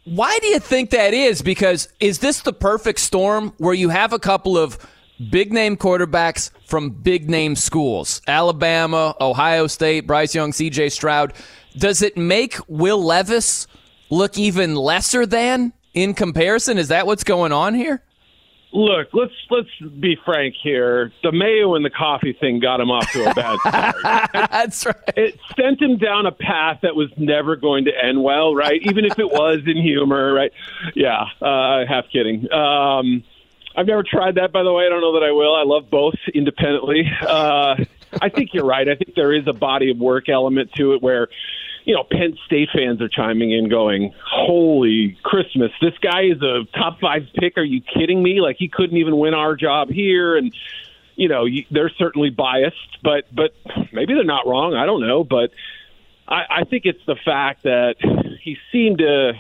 Why 0.06 0.38
do 0.42 0.48
you 0.48 0.60
think 0.60 0.92
that 0.92 1.14
is? 1.14 1.42
Because 1.42 1.90
is 2.00 2.20
this 2.20 2.42
the 2.42 2.54
perfect 2.54 3.00
storm 3.00 3.54
where 3.58 3.74
you 3.74 3.90
have 3.90 4.14
a 4.14 4.20
couple 4.20 4.58
of 4.58 4.78
big 5.32 5.52
name 5.52 5.76
quarterbacks 5.76 6.52
from 6.68 6.92
big 6.92 7.30
name 7.30 7.56
schools? 7.56 8.22
Alabama, 8.28 9.16
Ohio 9.20 9.66
State, 9.66 10.06
Bryce 10.06 10.36
Young, 10.36 10.52
CJ 10.52 10.92
Stroud. 10.92 11.34
Does 11.78 12.04
it 12.04 12.16
make 12.16 12.58
Will 12.68 13.04
Levis 13.04 13.66
look 14.12 14.38
even 14.38 14.76
lesser 14.76 15.26
than 15.26 15.74
in 15.96 16.14
comparison? 16.14 16.78
Is 16.78 16.90
that 16.90 17.08
what's 17.08 17.24
going 17.24 17.52
on 17.52 17.74
here? 17.74 18.04
Look, 18.74 19.10
let's 19.14 19.34
let's 19.50 19.70
be 20.00 20.18
frank 20.24 20.56
here. 20.62 21.12
The 21.24 21.32
mayo 21.34 21.76
and 21.76 21.84
the 21.84 21.90
coffee 21.90 22.32
thing 22.32 22.60
got 22.60 22.80
him 22.80 22.90
off 22.90 23.12
to 23.12 23.30
a 23.30 23.34
bad 23.34 23.60
start. 23.60 23.96
That's 24.34 24.86
right. 24.86 24.96
It 25.18 25.40
sent 25.60 25.82
him 25.82 25.98
down 25.98 26.26
a 26.26 26.32
path 26.32 26.80
that 26.84 26.96
was 26.96 27.10
never 27.18 27.58
going 27.58 27.86
to 27.86 27.92
end 27.92 28.24
well, 28.24 28.56
right? 28.56 28.82
Even 28.84 29.04
if 29.04 29.20
it 29.20 29.30
was 29.30 29.60
in 29.66 29.76
humor, 29.76 30.34
right? 30.34 30.54
Yeah, 30.96 31.26
uh, 31.42 31.86
half 31.86 32.06
kidding. 32.14 32.52
Um, 32.52 33.24
I've 33.76 33.88
never 33.88 34.04
tried 34.04 34.36
that, 34.36 34.52
by 34.52 34.64
the 34.64 34.72
way. 34.72 34.86
I 34.86 34.90
don't 34.90 35.02
know 35.02 35.20
that 35.20 35.26
I 35.26 35.32
will. 35.32 35.56
I 35.56 35.64
love 35.64 35.90
both 35.90 36.16
independently. 36.34 37.10
Uh, 37.22 37.76
I 38.22 38.30
think 38.30 38.54
you're 38.54 38.66
right. 38.66 38.88
I 38.88 38.96
think 38.96 39.16
there 39.16 39.34
is 39.34 39.48
a 39.48 39.54
body 39.54 39.92
of 39.92 39.98
work 39.98 40.30
element 40.30 40.72
to 40.74 40.94
it 40.94 41.02
where 41.02 41.28
you 41.86 41.96
know, 41.96 42.04
Penn 42.04 42.38
State 42.46 42.70
fans 42.74 43.02
are 43.02 43.10
chiming 43.10 43.52
in 43.52 43.70
going, 43.70 44.14
Holy 44.26 45.18
Christmas, 45.24 45.72
this 45.82 45.98
guy 46.02 46.24
is 46.24 46.42
a 46.42 46.66
top 46.78 47.00
five 47.00 47.28
pick. 47.36 47.58
Are 47.58 47.64
you 47.64 47.82
kidding 47.82 48.22
me? 48.22 48.42
Like, 48.42 48.58
he 48.60 48.68
couldn't 48.68 48.98
even 48.98 49.18
win 49.18 49.34
our 49.34 49.56
job 49.56 49.90
here. 49.90 50.36
And, 50.36 50.54
you 51.16 51.28
know, 51.28 51.46
they're 51.70 51.92
certainly 51.98 52.30
biased, 52.30 53.02
but, 53.04 53.26
but 53.34 53.54
maybe 53.92 54.14
they're 54.14 54.24
not 54.24 54.48
wrong. 54.48 54.76
I 54.76 54.86
don't 54.86 55.02
know. 55.02 55.24
But 55.24 55.52
I, 56.28 56.44
I 56.50 56.64
think 56.64 56.86
it's 56.86 57.06
the 57.06 57.18
fact 57.26 57.64
that 57.64 57.96
he 58.42 58.58
seemed 58.72 59.00
to 59.00 59.34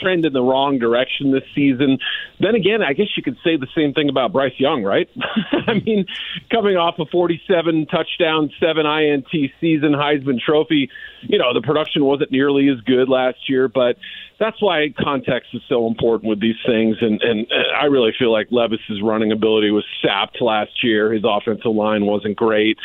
trend 0.00 0.24
in 0.26 0.32
the 0.32 0.42
wrong 0.42 0.78
direction 0.78 1.32
this 1.32 1.44
season. 1.54 1.98
Then 2.40 2.54
again, 2.54 2.82
I 2.82 2.92
guess 2.92 3.06
you 3.16 3.22
could 3.22 3.36
say 3.44 3.56
the 3.56 3.68
same 3.76 3.92
thing 3.92 4.08
about 4.08 4.32
Bryce 4.32 4.58
Young, 4.58 4.82
right? 4.82 5.08
I 5.66 5.74
mean, 5.74 6.06
coming 6.50 6.76
off 6.76 6.98
a 6.98 7.06
47 7.06 7.86
touchdown, 7.86 8.50
7 8.60 8.86
INT 8.86 9.28
season, 9.60 9.92
Heisman 9.92 10.40
Trophy, 10.40 10.90
you 11.22 11.38
know, 11.38 11.54
the 11.54 11.62
production 11.62 12.04
wasn't 12.04 12.30
nearly 12.30 12.68
as 12.68 12.80
good 12.80 13.08
last 13.08 13.48
year, 13.48 13.68
but 13.68 13.96
that's 14.38 14.60
why 14.60 14.92
context 14.98 15.50
is 15.54 15.62
so 15.68 15.86
important 15.86 16.28
with 16.28 16.40
these 16.40 16.56
things. 16.66 16.96
And, 17.00 17.20
and 17.22 17.46
I 17.80 17.86
really 17.86 18.12
feel 18.18 18.32
like 18.32 18.48
Levis's 18.50 19.00
running 19.02 19.32
ability 19.32 19.70
was 19.70 19.84
sapped 20.04 20.40
last 20.40 20.84
year. 20.84 21.12
His 21.12 21.24
offensive 21.24 21.74
line 21.74 22.04
wasn't 22.04 22.36
great 22.36 22.78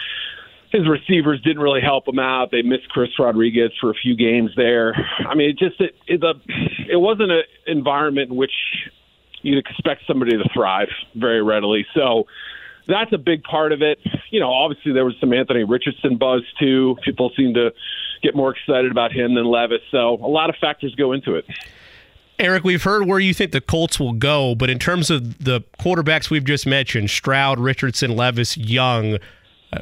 his 0.72 0.88
receivers 0.88 1.42
didn't 1.42 1.62
really 1.62 1.82
help 1.82 2.08
him 2.08 2.20
out. 2.20 2.50
They 2.51 2.62
missed 2.62 2.88
Chris 2.90 3.10
Rodriguez 3.20 3.72
for 3.80 3.92
a 3.92 3.94
few 3.94 4.16
games 4.16 4.51
there. 4.56 4.96
I 5.28 5.36
mean, 5.36 5.50
it 5.50 5.60
just 5.60 5.80
it 5.82 5.96
it, 6.08 6.24
a, 6.24 6.34
it 6.90 6.98
wasn't 6.98 7.32
an 7.32 7.44
environment 7.68 8.32
in 8.32 8.38
which 8.38 8.54
you'd 9.42 9.58
expect 9.58 10.04
somebody 10.08 10.32
to 10.32 10.50
thrive 10.54 10.88
very 11.16 11.42
readily. 11.42 11.86
So 11.94 12.25
that's 12.88 13.12
a 13.13 13.18
big 13.18 13.44
part 13.44 13.72
of 13.72 13.82
it. 13.82 14.00
You 14.30 14.40
know, 14.40 14.51
obviously 14.51 14.94
there 14.94 15.06
was 15.06 15.16
some 15.20 15.34
Anthony 15.34 15.63
Richardson 15.63 16.18
buzz 16.18 16.42
too. 16.60 16.96
People 17.04 17.32
seem 17.36 17.54
to 17.56 17.72
get 18.22 18.36
more 18.36 18.51
excited 18.56 18.92
about 18.92 19.12
him 19.12 19.36
than 19.36 19.46
Levis. 19.46 19.82
So 19.92 20.16
a 20.16 20.28
lot 20.28 20.50
of 20.50 20.56
factors 20.62 20.94
go 20.96 21.12
into 21.12 21.36
it. 21.36 21.46
Eric, 22.40 22.63
we've 22.63 22.84
heard 22.84 23.06
where 23.06 23.20
you 23.20 23.34
think 23.34 23.51
the 23.51 23.62
Colts 23.62 24.00
will 24.00 24.13
go, 24.13 24.56
but 24.56 24.70
in 24.70 24.80
terms 24.80 25.12
of 25.12 25.44
the 25.44 25.62
quarterbacks 25.80 26.32
we've 26.32 26.44
just 26.44 26.66
mentioned, 26.66 27.12
Stroud, 27.12 27.60
Richardson, 27.60 28.16
Levis, 28.16 28.58
Young, 28.58 29.20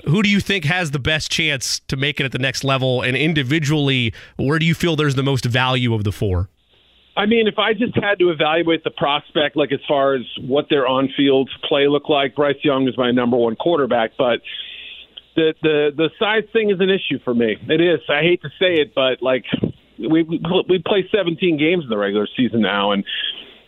who 0.05 0.21
do 0.21 0.29
you 0.29 0.39
think 0.39 0.65
has 0.65 0.91
the 0.91 0.99
best 0.99 1.31
chance 1.31 1.79
to 1.87 1.97
make 1.97 2.19
it 2.19 2.25
at 2.25 2.31
the 2.31 2.39
next 2.39 2.63
level? 2.63 3.01
And 3.01 3.17
individually, 3.17 4.13
where 4.37 4.59
do 4.59 4.65
you 4.65 4.75
feel 4.75 4.95
there's 4.95 5.15
the 5.15 5.23
most 5.23 5.45
value 5.45 5.93
of 5.93 6.03
the 6.03 6.11
four? 6.11 6.49
I 7.17 7.25
mean, 7.25 7.47
if 7.47 7.57
I 7.57 7.73
just 7.73 7.95
had 7.95 8.19
to 8.19 8.29
evaluate 8.29 8.83
the 8.83 8.91
prospect, 8.91 9.57
like 9.57 9.73
as 9.73 9.79
far 9.87 10.15
as 10.15 10.21
what 10.41 10.67
their 10.69 10.87
on-field 10.87 11.49
play 11.67 11.87
look 11.87 12.07
like, 12.07 12.35
Bryce 12.35 12.55
Young 12.63 12.87
is 12.87 12.97
my 12.97 13.11
number 13.11 13.35
one 13.35 13.55
quarterback, 13.55 14.11
but 14.17 14.39
the 15.35 15.53
the 15.61 15.91
the 15.95 16.09
size 16.17 16.43
thing 16.53 16.69
is 16.69 16.79
an 16.79 16.89
issue 16.89 17.19
for 17.23 17.33
me. 17.33 17.57
It 17.67 17.81
is. 17.81 17.99
I 18.09 18.21
hate 18.21 18.41
to 18.43 18.49
say 18.59 18.75
it, 18.75 18.93
but 18.95 19.21
like 19.21 19.45
we 19.97 20.23
we 20.23 20.83
play 20.85 21.09
17 21.13 21.57
games 21.57 21.83
in 21.83 21.89
the 21.89 21.97
regular 21.97 22.27
season 22.37 22.61
now, 22.61 22.91
and 22.91 23.03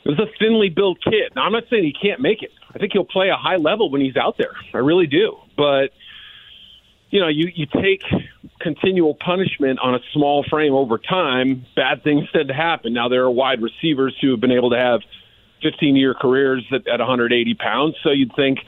it's 0.06 0.20
a 0.20 0.28
thinly 0.40 0.70
built 0.70 1.00
kid. 1.04 1.34
Now, 1.36 1.44
I'm 1.44 1.52
not 1.52 1.64
saying 1.70 1.84
he 1.84 1.94
can't 1.94 2.22
make 2.22 2.42
it. 2.42 2.52
I 2.74 2.80
think 2.80 2.94
he'll 2.94 3.06
play 3.06 3.30
a 3.30 3.36
high 3.36 3.58
level 3.58 3.92
when 3.92 4.02
he's 4.02 4.16
out 4.16 4.36
there. 4.38 4.54
I 4.74 4.78
really 4.78 5.08
do, 5.08 5.36
but 5.58 5.92
you 7.12 7.20
know, 7.20 7.28
you, 7.28 7.52
you 7.54 7.68
take 7.68 8.04
continual 8.60 9.16
punishment 9.16 9.80
on 9.84 9.96
a 9.96 10.00
small 10.14 10.44
frame 10.50 10.74
over 10.74 10.98
time, 10.98 11.66
bad 11.76 12.04
things 12.04 12.28
tend 12.32 12.48
to 12.48 12.54
happen. 12.54 12.94
Now, 12.94 13.10
there 13.10 13.24
are 13.24 13.32
wide 13.32 13.62
receivers 13.62 14.16
who 14.22 14.32
have 14.32 14.40
been 14.40 14.52
able 14.52 14.72
to 14.72 14.78
have 14.78 15.02
15 15.62 15.96
year 15.96 16.14
careers 16.14 16.66
at, 16.72 16.88
at 16.88 17.00
180 17.00 17.54
pounds. 17.56 17.96
So 18.02 18.12
you'd 18.12 18.34
think, 18.36 18.60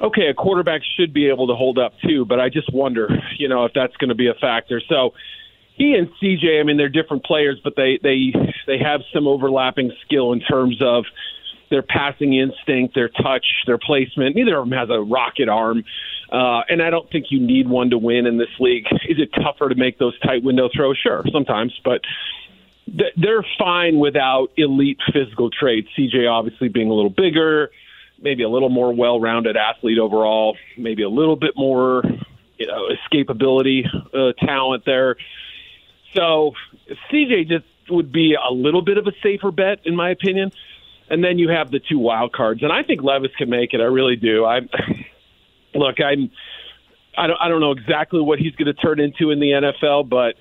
okay, 0.00 0.26
a 0.28 0.34
quarterback 0.34 0.82
should 0.98 1.14
be 1.14 1.28
able 1.28 1.46
to 1.46 1.54
hold 1.54 1.78
up 1.78 1.94
too, 2.06 2.24
but 2.24 2.40
I 2.40 2.48
just 2.48 2.72
wonder, 2.72 3.08
you 3.38 3.48
know, 3.48 3.64
if 3.64 3.72
that's 3.74 3.96
going 3.96 4.08
to 4.08 4.14
be 4.16 4.28
a 4.28 4.34
factor. 4.34 4.82
So 4.88 5.14
he 5.76 5.94
and 5.94 6.10
CJ, 6.20 6.60
I 6.60 6.64
mean, 6.64 6.76
they're 6.76 6.88
different 6.88 7.24
players, 7.24 7.60
but 7.62 7.74
they 7.76 7.98
they 8.02 8.32
they 8.66 8.78
have 8.78 9.00
some 9.14 9.28
overlapping 9.28 9.92
skill 10.04 10.32
in 10.32 10.40
terms 10.40 10.82
of 10.82 11.04
their 11.70 11.82
passing 11.82 12.34
instinct, 12.34 12.94
their 12.94 13.08
touch, 13.08 13.46
their 13.66 13.78
placement. 13.78 14.36
Neither 14.36 14.58
of 14.58 14.68
them 14.68 14.78
has 14.78 14.88
a 14.90 15.00
rocket 15.00 15.48
arm, 15.48 15.84
uh, 16.32 16.62
and 16.68 16.82
I 16.82 16.90
don't 16.90 17.10
think 17.10 17.26
you 17.30 17.40
need 17.40 17.68
one 17.68 17.90
to 17.90 17.98
win 17.98 18.26
in 18.26 18.38
this 18.38 18.48
league. 18.58 18.84
Is 19.08 19.18
it 19.18 19.30
tougher 19.42 19.68
to 19.68 19.74
make 19.74 19.98
those 19.98 20.18
tight 20.20 20.42
window 20.42 20.68
throws? 20.74 20.98
Sure, 20.98 21.24
sometimes, 21.32 21.72
but 21.84 22.00
they're 23.16 23.44
fine 23.58 23.98
without 23.98 24.48
elite 24.56 24.98
physical 25.12 25.50
traits. 25.50 25.88
CJ 25.98 26.30
obviously 26.30 26.68
being 26.68 26.90
a 26.90 26.94
little 26.94 27.10
bigger, 27.10 27.70
maybe 28.20 28.42
a 28.42 28.48
little 28.48 28.70
more 28.70 28.94
well-rounded 28.94 29.56
athlete 29.56 29.98
overall, 29.98 30.56
maybe 30.76 31.02
a 31.02 31.08
little 31.08 31.36
bit 31.36 31.52
more 31.56 32.02
you 32.56 32.66
know, 32.66 32.88
escapability 32.88 33.82
uh, 34.14 34.32
talent 34.44 34.84
there. 34.84 35.16
So 36.14 36.52
CJ 37.12 37.48
just 37.48 37.66
would 37.90 38.12
be 38.12 38.34
a 38.34 38.52
little 38.52 38.82
bit 38.82 38.98
of 38.98 39.06
a 39.06 39.12
safer 39.22 39.50
bet, 39.50 39.80
in 39.84 39.96
my 39.96 40.10
opinion. 40.10 40.50
And 41.10 41.24
then 41.24 41.38
you 41.38 41.48
have 41.48 41.70
the 41.70 41.80
two 41.80 41.98
wild 41.98 42.32
cards, 42.32 42.62
and 42.62 42.72
I 42.72 42.82
think 42.82 43.02
Levis 43.02 43.34
can 43.36 43.48
make 43.48 43.72
it. 43.72 43.80
I 43.80 43.84
really 43.84 44.16
do. 44.16 44.44
I 44.44 44.60
look, 45.74 46.00
I'm. 46.00 46.30
I 47.16 47.26
don't, 47.26 47.38
I 47.40 47.48
don't 47.48 47.60
know 47.60 47.72
exactly 47.72 48.20
what 48.20 48.38
he's 48.38 48.54
going 48.54 48.66
to 48.66 48.74
turn 48.74 49.00
into 49.00 49.30
in 49.30 49.40
the 49.40 49.50
NFL, 49.50 50.08
but 50.08 50.36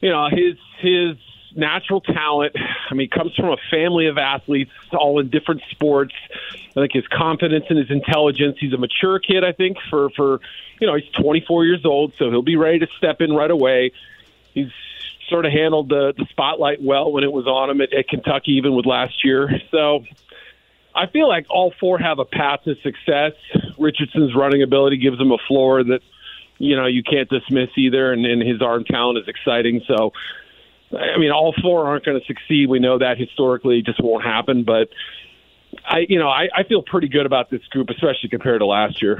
you 0.00 0.10
know 0.10 0.28
his 0.30 0.56
his 0.80 1.16
natural 1.56 2.00
talent. 2.00 2.54
I 2.90 2.94
mean, 2.94 3.08
comes 3.08 3.34
from 3.34 3.46
a 3.46 3.56
family 3.70 4.06
of 4.06 4.18
athletes, 4.18 4.70
all 4.92 5.18
in 5.18 5.30
different 5.30 5.62
sports. 5.70 6.14
I 6.52 6.74
think 6.74 6.92
his 6.92 7.06
confidence 7.08 7.64
and 7.68 7.78
his 7.78 7.90
intelligence. 7.90 8.58
He's 8.60 8.72
a 8.72 8.78
mature 8.78 9.18
kid. 9.18 9.42
I 9.44 9.52
think 9.52 9.78
for 9.90 10.10
for 10.10 10.40
you 10.80 10.86
know 10.86 10.94
he's 10.94 11.10
24 11.12 11.64
years 11.64 11.84
old, 11.84 12.12
so 12.18 12.30
he'll 12.30 12.42
be 12.42 12.56
ready 12.56 12.80
to 12.80 12.86
step 12.98 13.20
in 13.20 13.32
right 13.32 13.50
away. 13.50 13.92
He's 14.52 14.70
sort 15.28 15.46
of 15.46 15.52
handled 15.52 15.88
the, 15.88 16.14
the 16.16 16.26
spotlight 16.30 16.82
well 16.82 17.10
when 17.12 17.24
it 17.24 17.32
was 17.32 17.46
on 17.46 17.70
him 17.70 17.80
at, 17.80 17.92
at 17.92 18.08
Kentucky, 18.08 18.52
even 18.52 18.74
with 18.74 18.86
last 18.86 19.24
year. 19.24 19.50
So 19.70 20.04
I 20.94 21.06
feel 21.06 21.28
like 21.28 21.46
all 21.50 21.72
four 21.78 21.98
have 21.98 22.18
a 22.18 22.24
path 22.24 22.60
to 22.64 22.74
success. 22.82 23.32
Richardson's 23.78 24.34
running 24.34 24.62
ability 24.62 24.98
gives 24.98 25.20
him 25.20 25.32
a 25.32 25.38
floor 25.46 25.84
that 25.84 26.00
you 26.58 26.76
know 26.76 26.86
you 26.86 27.02
can't 27.02 27.28
dismiss 27.28 27.68
either, 27.76 28.12
and, 28.12 28.24
and 28.24 28.42
his 28.42 28.62
arm 28.62 28.84
talent 28.84 29.18
is 29.18 29.28
exciting. 29.28 29.82
So 29.86 30.12
I 30.92 31.18
mean, 31.18 31.32
all 31.32 31.54
four 31.60 31.86
aren't 31.86 32.04
going 32.04 32.18
to 32.18 32.26
succeed. 32.26 32.68
We 32.68 32.78
know 32.78 32.98
that 32.98 33.18
historically, 33.18 33.80
it 33.80 33.86
just 33.86 34.02
won't 34.02 34.24
happen. 34.24 34.64
But 34.64 34.88
I, 35.86 36.06
you 36.08 36.18
know, 36.18 36.28
I, 36.28 36.48
I 36.54 36.62
feel 36.62 36.82
pretty 36.82 37.08
good 37.08 37.26
about 37.26 37.50
this 37.50 37.62
group, 37.70 37.90
especially 37.90 38.28
compared 38.30 38.60
to 38.60 38.66
last 38.66 39.02
year. 39.02 39.18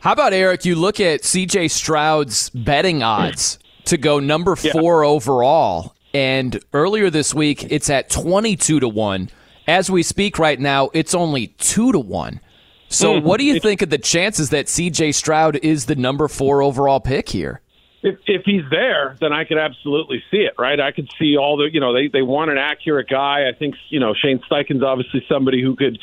How 0.00 0.12
about 0.12 0.32
Eric? 0.32 0.64
You 0.64 0.74
look 0.74 0.98
at 1.00 1.24
C.J. 1.24 1.68
Stroud's 1.68 2.50
betting 2.50 3.02
odds 3.02 3.58
to 3.90 3.98
go 3.98 4.18
number 4.18 4.56
four 4.56 5.02
yeah. 5.02 5.10
overall, 5.10 5.94
and 6.12 6.58
earlier 6.72 7.10
this 7.10 7.34
week 7.34 7.64
it's 7.70 7.90
at 7.90 8.10
twenty-two 8.10 8.80
to 8.80 8.88
one. 8.88 9.30
As 9.68 9.90
we 9.90 10.02
speak 10.02 10.38
right 10.38 10.58
now, 10.58 10.90
it's 10.94 11.14
only 11.14 11.48
two 11.58 11.92
to 11.92 12.00
one. 12.00 12.40
So, 12.88 13.14
mm. 13.14 13.22
what 13.22 13.38
do 13.38 13.44
you 13.44 13.60
think 13.60 13.82
of 13.82 13.90
the 13.90 13.98
chances 13.98 14.50
that 14.50 14.68
C.J. 14.68 15.12
Stroud 15.12 15.56
is 15.62 15.86
the 15.86 15.94
number 15.94 16.26
four 16.26 16.60
overall 16.60 16.98
pick 16.98 17.28
here? 17.28 17.60
if 18.02 18.18
if 18.26 18.42
he's 18.44 18.62
there, 18.70 19.16
then 19.20 19.32
I 19.32 19.44
could 19.44 19.58
absolutely 19.58 20.22
see 20.30 20.38
it, 20.38 20.54
right? 20.58 20.80
I 20.80 20.90
could 20.90 21.10
see 21.18 21.36
all 21.36 21.56
the, 21.56 21.68
you 21.70 21.80
know, 21.80 21.92
they 21.92 22.08
they 22.08 22.22
want 22.22 22.50
an 22.50 22.58
accurate 22.58 23.08
guy. 23.08 23.48
I 23.48 23.52
think, 23.56 23.74
you 23.90 24.00
know, 24.00 24.14
Shane 24.14 24.40
Steichen's 24.50 24.82
obviously 24.82 25.24
somebody 25.28 25.62
who 25.62 25.76
could, 25.76 25.98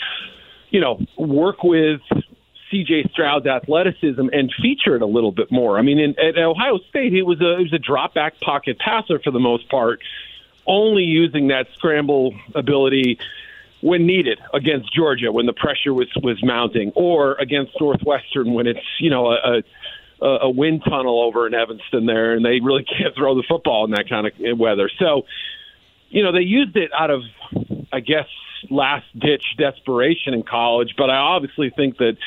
you 0.70 0.80
know, 0.80 1.00
work 1.18 1.64
with 1.64 2.02
C.J. 2.72 3.10
Stroud's 3.12 3.46
athleticism 3.46 4.28
and 4.32 4.54
feature 4.62 4.96
it 4.96 5.02
a 5.02 5.08
little 5.08 5.32
bit 5.32 5.52
more. 5.52 5.78
I 5.78 5.82
mean, 5.82 6.00
in, 6.00 6.20
at 6.20 6.38
Ohio 6.38 6.80
State, 6.90 7.14
he 7.14 7.22
was 7.22 7.40
a 7.42 7.58
he 7.58 7.64
was 7.64 7.74
a 7.74 7.80
drop 7.80 8.14
back 8.14 8.40
pocket 8.40 8.78
passer 8.80 9.20
for 9.20 9.32
the 9.32 9.40
most 9.40 9.70
part, 9.70 10.00
only 10.66 11.04
using 11.04 11.48
that 11.48 11.68
scramble 11.76 12.36
ability 12.56 13.20
when 13.82 14.08
needed 14.08 14.40
against 14.54 14.94
Georgia 14.94 15.32
when 15.32 15.46
the 15.46 15.54
pressure 15.54 15.94
was 15.94 16.10
was 16.22 16.44
mounting, 16.44 16.92
or 16.96 17.36
against 17.36 17.74
Northwestern 17.80 18.54
when 18.54 18.68
it's 18.68 18.86
you 19.00 19.10
know 19.10 19.32
a, 19.32 19.58
a 19.58 19.64
a, 20.20 20.50
wind 20.50 20.84
tunnel 20.84 21.22
over 21.22 21.46
in 21.48 21.54
Evanston 21.54 22.06
there, 22.06 22.34
and 22.34 22.44
they 22.44 22.60
really 22.60 22.84
can't 22.84 23.16
throw 23.16 23.36
the 23.36 23.44
football 23.48 23.86
in 23.86 23.92
that 23.92 24.10
kind 24.10 24.28
of 24.28 24.58
weather. 24.58 24.90
So, 24.98 25.26
you 26.10 26.24
know, 26.24 26.32
they 26.32 26.42
used 26.42 26.76
it 26.76 26.92
out 26.98 27.12
of, 27.12 27.22
I 27.92 28.00
guess, 28.00 28.28
last 28.70 29.06
ditch 29.18 29.44
desperation 29.58 30.34
in 30.34 30.44
college. 30.44 30.96
But 30.98 31.10
I 31.10 31.18
obviously 31.18 31.70
think 31.70 31.98
that 31.98 32.18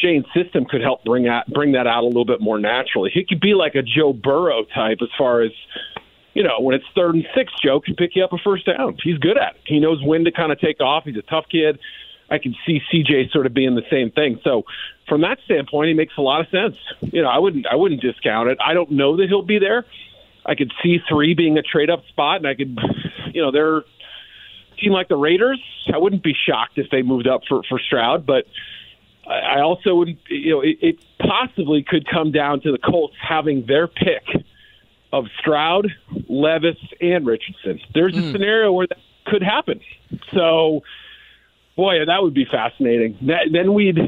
Shane's 0.00 0.26
system 0.34 0.64
could 0.64 0.80
help 0.80 1.04
bring 1.04 1.28
out 1.28 1.46
bring 1.48 1.72
that 1.72 1.86
out 1.86 2.02
a 2.02 2.06
little 2.06 2.24
bit 2.24 2.40
more 2.40 2.58
naturally. 2.58 3.10
He 3.12 3.24
could 3.24 3.40
be 3.40 3.54
like 3.54 3.74
a 3.74 3.82
Joe 3.82 4.12
Burrow 4.12 4.64
type 4.64 4.98
as 5.02 5.08
far 5.18 5.42
as 5.42 5.52
you 6.34 6.44
know, 6.44 6.60
when 6.60 6.74
it's 6.74 6.84
third 6.94 7.14
and 7.16 7.24
six, 7.34 7.52
Joe 7.62 7.80
can 7.80 7.96
pick 7.96 8.14
you 8.14 8.24
up 8.24 8.32
a 8.32 8.38
first 8.38 8.66
down. 8.66 8.96
He's 9.02 9.18
good 9.18 9.36
at 9.36 9.56
it. 9.56 9.60
He 9.66 9.80
knows 9.80 10.00
when 10.02 10.24
to 10.24 10.32
kind 10.32 10.52
of 10.52 10.60
take 10.60 10.80
off. 10.80 11.04
He's 11.04 11.16
a 11.16 11.22
tough 11.22 11.46
kid. 11.50 11.78
I 12.30 12.38
can 12.38 12.54
see 12.64 12.80
CJ 12.92 13.32
sort 13.32 13.46
of 13.46 13.54
being 13.54 13.74
the 13.74 13.82
same 13.90 14.12
thing. 14.12 14.40
So 14.44 14.62
from 15.08 15.22
that 15.22 15.38
standpoint, 15.44 15.88
he 15.88 15.94
makes 15.94 16.14
a 16.16 16.20
lot 16.20 16.40
of 16.40 16.46
sense. 16.48 16.76
You 17.00 17.22
know, 17.22 17.28
I 17.28 17.38
wouldn't 17.38 17.66
I 17.66 17.74
wouldn't 17.74 18.00
discount 18.00 18.48
it. 18.48 18.58
I 18.64 18.74
don't 18.74 18.92
know 18.92 19.16
that 19.16 19.26
he'll 19.28 19.42
be 19.42 19.58
there. 19.58 19.84
I 20.46 20.54
could 20.54 20.72
see 20.82 20.98
three 21.08 21.34
being 21.34 21.58
a 21.58 21.62
trade 21.62 21.90
up 21.90 22.04
spot, 22.08 22.36
and 22.38 22.46
I 22.46 22.54
could, 22.54 22.78
you 23.34 23.42
know, 23.42 23.50
they're 23.50 23.82
team 24.80 24.92
like 24.92 25.08
the 25.08 25.16
Raiders. 25.16 25.60
I 25.92 25.98
wouldn't 25.98 26.22
be 26.22 26.34
shocked 26.48 26.78
if 26.78 26.86
they 26.90 27.02
moved 27.02 27.26
up 27.26 27.42
for 27.48 27.62
for 27.68 27.78
Stroud, 27.78 28.24
but 28.24 28.46
I 29.30 29.60
also 29.60 29.94
would, 29.94 30.18
you 30.28 30.50
know, 30.50 30.60
it, 30.60 30.78
it 30.80 30.98
possibly 31.18 31.82
could 31.82 32.06
come 32.08 32.32
down 32.32 32.60
to 32.62 32.72
the 32.72 32.78
Colts 32.78 33.14
having 33.20 33.64
their 33.66 33.86
pick 33.86 34.24
of 35.12 35.26
Stroud, 35.38 35.88
Levis, 36.28 36.78
and 37.00 37.26
Richardson. 37.26 37.80
There's 37.94 38.16
a 38.16 38.20
mm. 38.20 38.32
scenario 38.32 38.72
where 38.72 38.86
that 38.86 38.98
could 39.26 39.42
happen. 39.42 39.80
So 40.32 40.82
boy, 41.80 42.04
that 42.04 42.22
would 42.22 42.34
be 42.34 42.44
fascinating. 42.44 43.16
That, 43.22 43.48
Then 43.50 43.72
we'd 43.72 43.98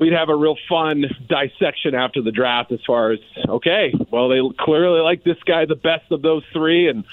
we'd 0.00 0.12
have 0.12 0.28
a 0.28 0.34
real 0.34 0.56
fun 0.68 1.04
dissection 1.28 1.94
after 1.94 2.20
the 2.20 2.32
draft 2.32 2.72
as 2.72 2.80
far 2.86 3.12
as 3.12 3.20
okay, 3.48 3.94
well 4.10 4.28
they 4.28 4.40
clearly 4.58 5.00
like 5.00 5.22
this 5.22 5.38
guy 5.44 5.66
the 5.66 5.76
best 5.76 6.10
of 6.10 6.22
those 6.22 6.42
three, 6.52 6.88
and 6.88 7.04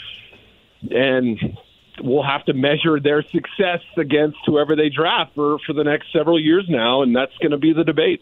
and 0.89 1.57
we'll 2.01 2.23
have 2.23 2.45
to 2.45 2.53
measure 2.53 2.99
their 2.99 3.23
success 3.23 3.81
against 3.97 4.37
whoever 4.45 4.75
they 4.75 4.89
draft 4.89 5.35
for 5.35 5.57
for 5.65 5.73
the 5.73 5.83
next 5.83 6.11
several 6.11 6.39
years 6.39 6.65
now, 6.69 7.01
and 7.01 7.15
that's 7.15 7.35
going 7.37 7.51
to 7.51 7.57
be 7.57 7.73
the 7.73 7.83
debate. 7.83 8.21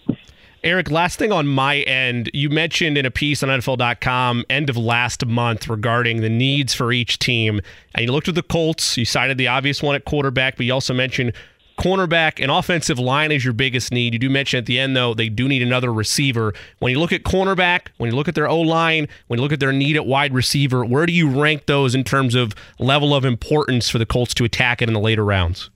Eric, 0.64 0.90
last 0.90 1.20
thing 1.20 1.32
on 1.32 1.48
my 1.48 1.78
end, 1.82 2.32
you 2.34 2.50
mentioned 2.50 2.98
in 2.98 3.06
a 3.06 3.12
piece 3.12 3.44
on 3.44 3.50
NFL.com 3.50 4.46
end 4.50 4.68
of 4.68 4.76
last 4.76 5.24
month 5.24 5.68
regarding 5.68 6.22
the 6.22 6.30
needs 6.30 6.74
for 6.74 6.92
each 6.92 7.20
team. 7.20 7.62
And 7.94 8.06
you 8.06 8.12
looked 8.12 8.28
at 8.28 8.34
the 8.34 8.42
Colts, 8.42 8.98
you 8.98 9.06
cited 9.06 9.38
the 9.38 9.48
obvious 9.48 9.84
one 9.84 9.94
at 9.94 10.06
quarterback, 10.06 10.58
but 10.58 10.66
you 10.66 10.74
also 10.74 10.96
mentioned 10.96 11.34
cornerback 11.78 12.42
and 12.42 12.52
offensive 12.52 13.00
line 13.00 13.32
is 13.32 13.44
your 13.44 13.54
biggest 13.54 13.92
need. 13.92 14.14
You 14.14 14.20
do 14.20 14.30
mention 14.30 14.58
at 14.58 14.66
the 14.66 14.80
end, 14.80 14.96
though, 14.96 15.14
they 15.14 15.30
do 15.30 15.48
need 15.48 15.62
another 15.62 15.92
receiver. 15.92 16.54
When 16.80 16.92
you 16.92 17.00
look 17.00 17.12
at 17.12 17.24
cornerback, 17.24 17.88
when 17.98 18.10
you 18.10 18.16
look 18.16 18.28
at 18.28 18.36
their 18.36 18.48
O 18.48 18.62
line, 18.62 19.08
when 19.28 19.40
you 19.40 19.44
look 19.44 19.52
at 19.52 19.60
their 19.60 19.72
need 19.72 19.96
at 19.96 20.06
wide 20.06 20.34
receiver, 20.34 20.86
where 20.86 21.06
do 21.06 21.14
you 21.14 21.30
rank 21.30 21.66
those 21.66 21.96
in 21.96 22.04
terms 22.04 22.36
of 22.36 22.54
level 22.80 23.14
of 23.14 23.26
importance 23.26 23.90
for 23.90 23.98
the 23.98 24.06
Colts 24.06 24.34
to 24.36 24.44
attack 24.44 24.82
it 24.82 24.90
in 24.90 24.94
the 24.94 25.00
later 25.00 25.26
rounds? 25.26 25.70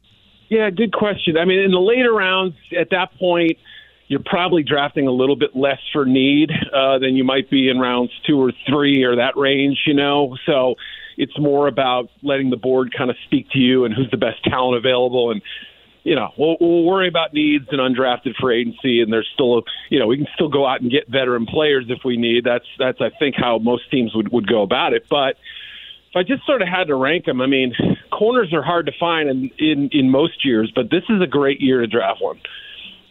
Yeah, 0.49 0.69
good 0.69 0.93
question. 0.93 1.37
I 1.37 1.45
mean, 1.45 1.59
in 1.59 1.71
the 1.71 1.79
later 1.79 2.11
rounds, 2.11 2.55
at 2.77 2.89
that 2.89 3.09
point, 3.19 3.57
you're 4.07 4.23
probably 4.25 4.63
drafting 4.63 5.05
a 5.05 5.11
little 5.11 5.35
bit 5.35 5.55
less 5.55 5.77
for 5.93 6.05
need 6.05 6.49
uh, 6.73 6.97
than 6.97 7.15
you 7.15 7.23
might 7.23 7.49
be 7.49 7.69
in 7.69 7.77
rounds 7.77 8.11
two 8.25 8.41
or 8.41 8.51
three 8.67 9.03
or 9.03 9.17
that 9.17 9.37
range, 9.37 9.77
you 9.85 9.93
know. 9.93 10.35
So 10.47 10.75
it's 11.15 11.37
more 11.37 11.67
about 11.67 12.09
letting 12.23 12.49
the 12.49 12.57
board 12.57 12.91
kind 12.97 13.11
of 13.11 13.17
speak 13.25 13.51
to 13.51 13.59
you 13.59 13.85
and 13.85 13.93
who's 13.93 14.09
the 14.09 14.17
best 14.17 14.43
talent 14.43 14.77
available 14.77 15.29
and 15.29 15.41
you 16.03 16.15
know, 16.15 16.29
we'll, 16.37 16.57
we'll 16.59 16.83
worry 16.83 17.07
about 17.07 17.33
needs 17.33 17.65
and 17.71 17.79
undrafted 17.79 18.35
free 18.39 18.61
agency, 18.61 19.01
and 19.01 19.11
there's 19.11 19.29
still, 19.33 19.59
a, 19.59 19.61
you 19.89 19.99
know, 19.99 20.07
we 20.07 20.17
can 20.17 20.27
still 20.33 20.49
go 20.49 20.65
out 20.65 20.81
and 20.81 20.89
get 20.89 21.07
veteran 21.07 21.45
players 21.45 21.85
if 21.89 21.99
we 22.05 22.17
need. 22.17 22.43
That's 22.45 22.65
that's 22.77 22.99
I 23.01 23.09
think 23.19 23.35
how 23.37 23.57
most 23.57 23.89
teams 23.91 24.15
would 24.15 24.31
would 24.31 24.47
go 24.47 24.61
about 24.61 24.93
it. 24.93 25.07
But 25.09 25.35
if 26.09 26.15
I 26.15 26.23
just 26.23 26.45
sort 26.45 26.61
of 26.61 26.67
had 26.67 26.85
to 26.85 26.95
rank 26.95 27.25
them, 27.25 27.41
I 27.41 27.47
mean, 27.47 27.73
corners 28.11 28.53
are 28.53 28.63
hard 28.63 28.85
to 28.85 28.93
find 28.99 29.29
in 29.29 29.51
in, 29.59 29.89
in 29.91 30.09
most 30.09 30.45
years, 30.45 30.71
but 30.73 30.89
this 30.89 31.03
is 31.09 31.21
a 31.21 31.27
great 31.27 31.61
year 31.61 31.81
to 31.81 31.87
draft 31.87 32.21
one. 32.21 32.39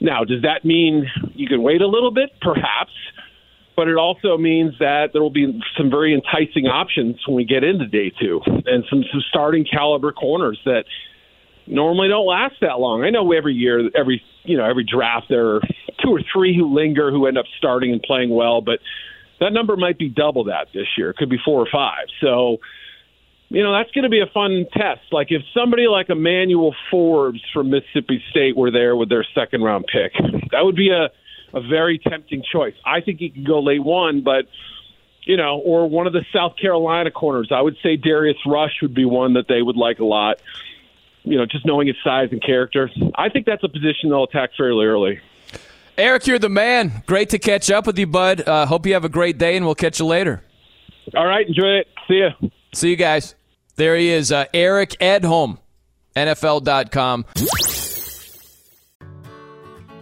Now, 0.01 0.25
does 0.25 0.43
that 0.43 0.65
mean 0.65 1.07
you 1.35 1.49
can 1.49 1.63
wait 1.63 1.83
a 1.83 1.87
little 1.87 2.11
bit? 2.11 2.31
Perhaps. 2.41 2.93
But 3.77 3.87
it 3.87 3.97
also 3.97 4.37
means 4.37 4.75
that 4.81 5.11
there 5.13 5.23
will 5.23 5.31
be 5.31 5.61
some 5.77 5.89
very 5.89 6.13
enticing 6.13 6.67
options 6.67 7.25
when 7.29 7.37
we 7.37 7.45
get 7.45 7.63
into 7.63 7.87
day 7.87 8.11
two 8.11 8.41
and 8.45 8.85
some, 8.91 9.05
some 9.13 9.23
starting 9.29 9.65
caliber 9.65 10.11
corners 10.11 10.59
that 10.65 10.85
normally 11.69 12.09
don't 12.09 12.27
last 12.27 12.57
that 12.61 12.81
long. 12.81 13.05
I 13.05 13.11
know 13.11 13.33
every 13.33 13.55
year, 13.55 13.91
every 13.95 14.23
you 14.45 14.57
know, 14.57 14.65
every 14.65 14.85
draft 14.85 15.27
there 15.29 15.57
are 15.57 15.61
two 16.03 16.11
or 16.11 16.21
three 16.33 16.57
who 16.57 16.75
linger 16.75 17.11
who 17.11 17.27
end 17.27 17.39
up 17.39 17.47
starting 17.59 17.93
and 17.93 18.03
playing 18.03 18.31
well, 18.31 18.61
but 18.61 18.81
that 19.41 19.53
number 19.53 19.77
might 19.77 19.99
be 19.99 20.09
double 20.09 20.45
that 20.45 20.69
this 20.73 20.87
year. 20.97 21.11
It 21.11 21.17
could 21.17 21.31
be 21.31 21.39
four 21.45 21.61
or 21.61 21.69
five. 21.71 22.07
So 22.21 22.59
you 23.51 23.63
know, 23.63 23.73
that's 23.73 23.91
going 23.93 24.05
to 24.05 24.11
be 24.11 24.21
a 24.21 24.27
fun 24.27 24.67
test. 24.73 25.01
Like 25.11 25.29
if 25.31 25.43
somebody 25.55 25.87
like 25.87 26.11
Emmanuel 26.11 26.75
Forbes 26.91 27.41
from 27.53 27.71
Mississippi 27.71 28.23
State 28.31 28.57
were 28.57 28.71
there 28.71 28.95
with 28.95 29.09
their 29.09 29.27
second 29.35 29.63
round 29.63 29.87
pick, 29.91 30.13
that 30.53 30.65
would 30.65 30.77
be 30.77 30.91
a, 30.91 31.11
a 31.57 31.61
very 31.63 31.99
tempting 31.99 32.43
choice. 32.51 32.75
I 32.85 33.01
think 33.01 33.21
he 33.21 33.31
could 33.31 33.47
go 33.47 33.61
late 33.61 33.83
one, 33.83 34.23
but 34.23 34.47
you 35.25 35.37
know, 35.37 35.59
or 35.59 35.89
one 35.89 36.07
of 36.07 36.13
the 36.13 36.25
South 36.33 36.57
Carolina 36.61 37.11
corners. 37.11 37.49
I 37.51 37.61
would 37.61 37.77
say 37.83 37.97
Darius 37.97 38.39
Rush 38.47 38.81
would 38.83 38.95
be 38.95 39.05
one 39.05 39.35
that 39.35 39.47
they 39.49 39.61
would 39.61 39.77
like 39.77 39.99
a 39.99 40.05
lot. 40.05 40.41
You 41.25 41.37
know, 41.39 41.47
just 41.47 41.67
knowing 41.67 41.87
his 41.87 41.97
size 42.03 42.29
and 42.33 42.43
character. 42.43 42.91
I 43.17 43.29
think 43.29 43.47
that's 43.47 43.63
a 43.65 43.69
position 43.69 44.11
they'll 44.11 44.25
attack 44.25 44.51
fairly 44.57 44.87
early. 44.87 45.21
Eric, 45.97 46.27
you're 46.27 46.39
the 46.39 46.49
man. 46.49 47.03
Great 47.07 47.31
to 47.31 47.39
catch 47.39 47.71
up 47.71 47.87
with 47.87 47.99
you, 47.99 48.07
bud. 48.07 48.47
Uh, 48.47 48.67
hope 48.67 48.87
you 48.87 48.95
have 48.95 49.05
a 49.05 49.09
great 49.09 49.37
day, 49.37 49.57
and 49.57 49.67
we'll 49.67 49.75
catch 49.75 49.99
you 49.99 50.07
later. 50.07 50.43
All 51.17 51.27
right, 51.27 51.47
enjoy 51.47 51.79
it. 51.81 51.89
See 52.07 52.19
ya. 52.21 52.31
See 52.73 52.91
you 52.91 52.97
guys. 52.97 53.35
There 53.77 53.97
he 53.97 54.09
is, 54.11 54.33
uh, 54.33 54.47
Eric 54.53 54.91
Edholm, 55.01 55.59
NFL.com. 56.17 57.25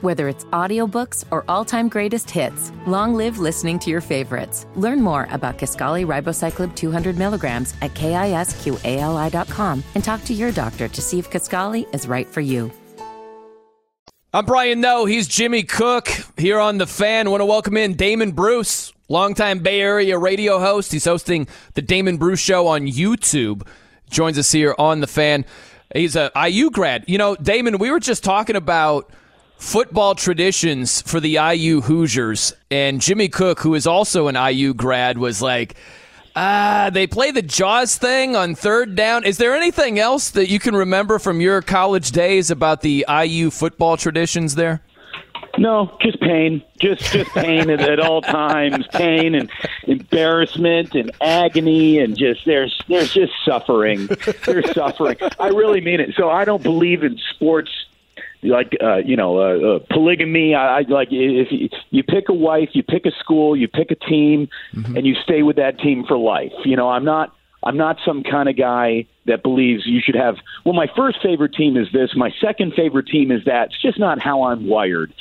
Whether 0.03 0.29
it's 0.29 0.45
audiobooks 0.47 1.25
or 1.31 1.47
all-time 1.49 1.89
greatest 1.89 2.31
hits, 2.31 2.71
long 2.87 3.15
live 3.15 3.39
listening 3.39 3.79
to 3.79 3.89
your 3.89 4.03
favorites. 4.03 4.67
Learn 4.77 5.01
more 5.01 5.27
about 5.31 5.57
Kisqali 5.57 6.05
Ribociclib 6.05 6.77
200 6.77 7.17
milligrams 7.17 7.73
at 7.81 7.95
kisqali.com 7.95 9.83
and 9.95 10.05
talk 10.05 10.23
to 10.25 10.35
your 10.35 10.53
doctor 10.53 10.87
to 10.87 11.01
see 11.01 11.19
if 11.19 11.31
Kisqali 11.31 11.87
is 11.95 12.07
right 12.07 12.27
for 12.27 12.43
you. 12.43 12.71
I'm 14.35 14.45
Brian 14.45 14.83
Noe. 14.83 15.07
He's 15.07 15.27
Jimmy 15.27 15.63
Cook 15.63 16.11
here 16.37 16.61
on 16.61 16.77
The 16.77 16.87
Fan. 16.87 17.31
Want 17.31 17.41
to 17.41 17.47
welcome 17.47 17.79
in 17.79 17.95
Damon 17.95 18.33
Bruce, 18.33 18.93
longtime 19.09 19.61
Bay 19.61 19.81
Area 19.81 20.19
radio 20.19 20.59
host. 20.59 20.93
He's 20.93 21.07
hosting 21.07 21.49
the 21.73 21.81
Damon 21.81 22.19
Bruce 22.19 22.41
Show 22.41 22.67
on 22.67 22.83
YouTube. 22.83 23.67
Joins 24.11 24.37
us 24.37 24.53
here 24.53 24.75
on 24.79 25.01
The 25.01 25.07
Fan. 25.07 25.47
He's 25.95 26.17
a 26.17 26.31
IU 26.37 26.71
grad. 26.71 27.07
You 27.09 27.17
know, 27.17 27.35
Damon, 27.35 27.79
we 27.79 27.91
were 27.91 28.01
just 28.01 28.23
talking 28.23 28.57
about– 28.57 29.11
football 29.59 30.15
traditions 30.15 31.03
for 31.03 31.21
the 31.21 31.39
IU 31.39 31.81
Hoosiers. 31.83 32.55
And 32.71 33.01
Jimmy 33.01 33.29
Cook, 33.29 33.61
who 33.61 33.75
is 33.75 33.87
also 33.87 34.29
an 34.29 34.37
IU 34.37 34.75
grad, 34.75 35.19
was 35.19 35.41
like, 35.43 35.77
ah, 36.35 36.91
they 36.93 37.07
play 37.07 37.31
the 37.31 37.43
Jaws 37.43 37.97
thing 37.97 38.37
on 38.37 38.55
third 38.55 38.95
down. 38.95 39.25
Is 39.25 39.39
there 39.39 39.55
anything 39.55 39.99
else 39.99 40.31
that 40.31 40.49
you 40.49 40.59
can 40.59 40.77
remember 40.77 41.19
from 41.19 41.41
your 41.41 41.63
college 41.63 42.11
days 42.11 42.51
about 42.51 42.83
the 42.83 43.05
IU 43.09 43.51
football 43.51 43.97
traditions 43.97 44.55
there? 44.55 44.83
No, 45.59 45.97
just 46.03 46.21
pain, 46.21 46.63
just 46.79 47.01
just 47.13 47.31
pain 47.31 47.71
at, 47.71 47.81
at 47.81 47.99
all 47.99 48.21
times, 48.21 48.87
pain 48.93 49.35
and 49.35 49.51
embarrassment 49.85 50.95
and 50.95 51.11
agony, 51.23 51.99
and 51.99 52.17
just 52.17 52.45
there's 52.45 52.79
there's 52.89 53.15
just 53.15 53.33
suffering. 53.43 54.07
There's 54.45 54.71
suffering. 54.75 55.17
I 55.39 55.49
really 55.49 55.81
mean 55.81 56.01
it. 56.01 56.15
So 56.15 56.29
I 56.29 56.45
don't 56.45 56.63
believe 56.63 57.03
in 57.03 57.19
sports 57.31 57.71
like 58.47 58.73
uh, 58.83 58.97
you 58.97 59.17
know 59.17 59.39
uh, 59.39 59.77
uh, 59.77 59.79
polygamy. 59.91 60.55
I, 60.55 60.79
I 60.79 60.81
like 60.89 61.09
if 61.11 61.49
you, 61.51 61.69
you 61.91 62.03
pick 62.03 62.29
a 62.29 62.35
wife, 62.35 62.71
you 62.73 62.83
pick 62.83 63.07
a 63.07 63.13
school, 63.21 63.57
you 63.57 63.69
pick 63.69 63.91
a 63.91 63.95
team, 63.95 64.49
mm-hmm. 64.75 64.97
and 64.97 65.07
you 65.07 65.15
stay 65.23 65.43
with 65.43 65.57
that 65.57 65.79
team 65.79 66.05
for 66.07 66.17
life. 66.17 66.53
You 66.65 66.77
know, 66.77 66.89
I'm 66.89 67.05
not 67.05 67.35
I'm 67.63 67.77
not 67.77 67.99
some 68.05 68.23
kind 68.23 68.49
of 68.49 68.57
guy 68.57 69.07
that 69.27 69.43
believes 69.43 69.87
you 69.87 70.01
should 70.01 70.15
have. 70.15 70.37
Well, 70.65 70.75
my 70.75 70.87
first 70.97 71.19
favorite 71.23 71.55
team 71.55 71.77
is 71.77 71.89
this. 71.93 72.11
My 72.15 72.31
second 72.41 72.75
favorite 72.75 73.09
team 73.09 73.31
is 73.31 73.45
that. 73.47 73.69
It's 73.69 73.83
just 73.83 73.99
not 73.99 74.21
how 74.21 74.45
I'm 74.45 74.67
wired. 74.69 75.13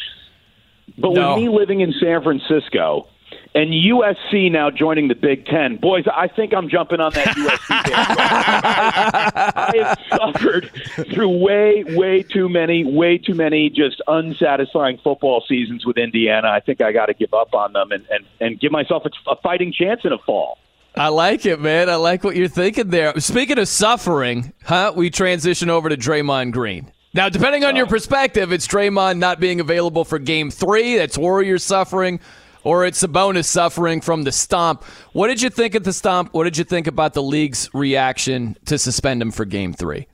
But 0.97 1.13
no. 1.13 1.35
with 1.35 1.43
me 1.43 1.49
living 1.49 1.81
in 1.81 1.93
San 1.99 2.21
Francisco, 2.21 3.07
and 3.55 3.71
USC 3.71 4.51
now 4.51 4.69
joining 4.69 5.07
the 5.07 5.15
Big 5.15 5.45
Ten. 5.45 5.77
Boys, 5.77 6.03
I 6.13 6.27
think 6.27 6.53
I'm 6.53 6.67
jumping 6.67 6.99
on 6.99 7.13
that 7.13 7.27
USC 7.27 7.69
bandwagon. 7.89 9.53
I 9.55 9.71
have 9.77 9.97
suffered 10.09 10.71
through 11.13 11.29
way, 11.29 11.85
way 11.95 12.21
too 12.21 12.49
many, 12.49 12.83
way 12.83 13.17
too 13.17 13.33
many 13.33 13.69
just 13.69 14.01
unsatisfying 14.07 14.99
football 15.01 15.41
seasons 15.47 15.85
with 15.85 15.97
Indiana. 15.97 16.49
I 16.49 16.59
think 16.59 16.81
I 16.81 16.91
got 16.91 17.05
to 17.05 17.13
give 17.13 17.33
up 17.33 17.53
on 17.53 17.71
them 17.71 17.93
and, 17.93 18.05
and, 18.09 18.25
and 18.41 18.59
give 18.59 18.73
myself 18.73 19.03
a 19.25 19.35
fighting 19.37 19.71
chance 19.71 20.01
in 20.03 20.11
a 20.11 20.17
fall. 20.17 20.57
I 20.97 21.07
like 21.07 21.45
it, 21.45 21.61
man. 21.61 21.89
I 21.89 21.95
like 21.95 22.25
what 22.25 22.35
you're 22.35 22.49
thinking 22.49 22.89
there. 22.89 23.17
Speaking 23.19 23.57
of 23.57 23.69
suffering, 23.69 24.53
huh? 24.65 24.93
We 24.95 25.09
transition 25.09 25.69
over 25.69 25.87
to 25.87 25.97
Draymond 25.97 26.51
Green. 26.51 26.91
Now, 27.13 27.29
depending 27.29 27.63
on 27.63 27.77
your 27.77 27.85
uh. 27.85 27.89
perspective, 27.89 28.51
it's 28.51 28.67
Draymond 28.67 29.17
not 29.17 29.39
being 29.39 29.61
available 29.61 30.03
for 30.03 30.19
game 30.19 30.51
three. 30.51 30.97
That's 30.97 31.17
Warriors 31.17 31.63
suffering 31.63 32.19
or 32.65 32.83
it's 32.83 33.01
Sabonis 33.01 33.45
suffering 33.45 34.01
from 34.01 34.23
the 34.23 34.33
stomp. 34.33 34.83
What 35.13 35.27
did 35.27 35.41
you 35.41 35.49
think 35.49 35.75
of 35.75 35.85
the 35.85 35.93
stomp? 35.93 36.33
What 36.33 36.43
did 36.43 36.57
you 36.57 36.65
think 36.65 36.87
about 36.87 37.13
the 37.13 37.23
league's 37.23 37.69
reaction 37.73 38.57
to 38.65 38.77
suspend 38.77 39.21
him 39.21 39.31
for 39.31 39.45
game 39.45 39.71
three? 39.71 40.07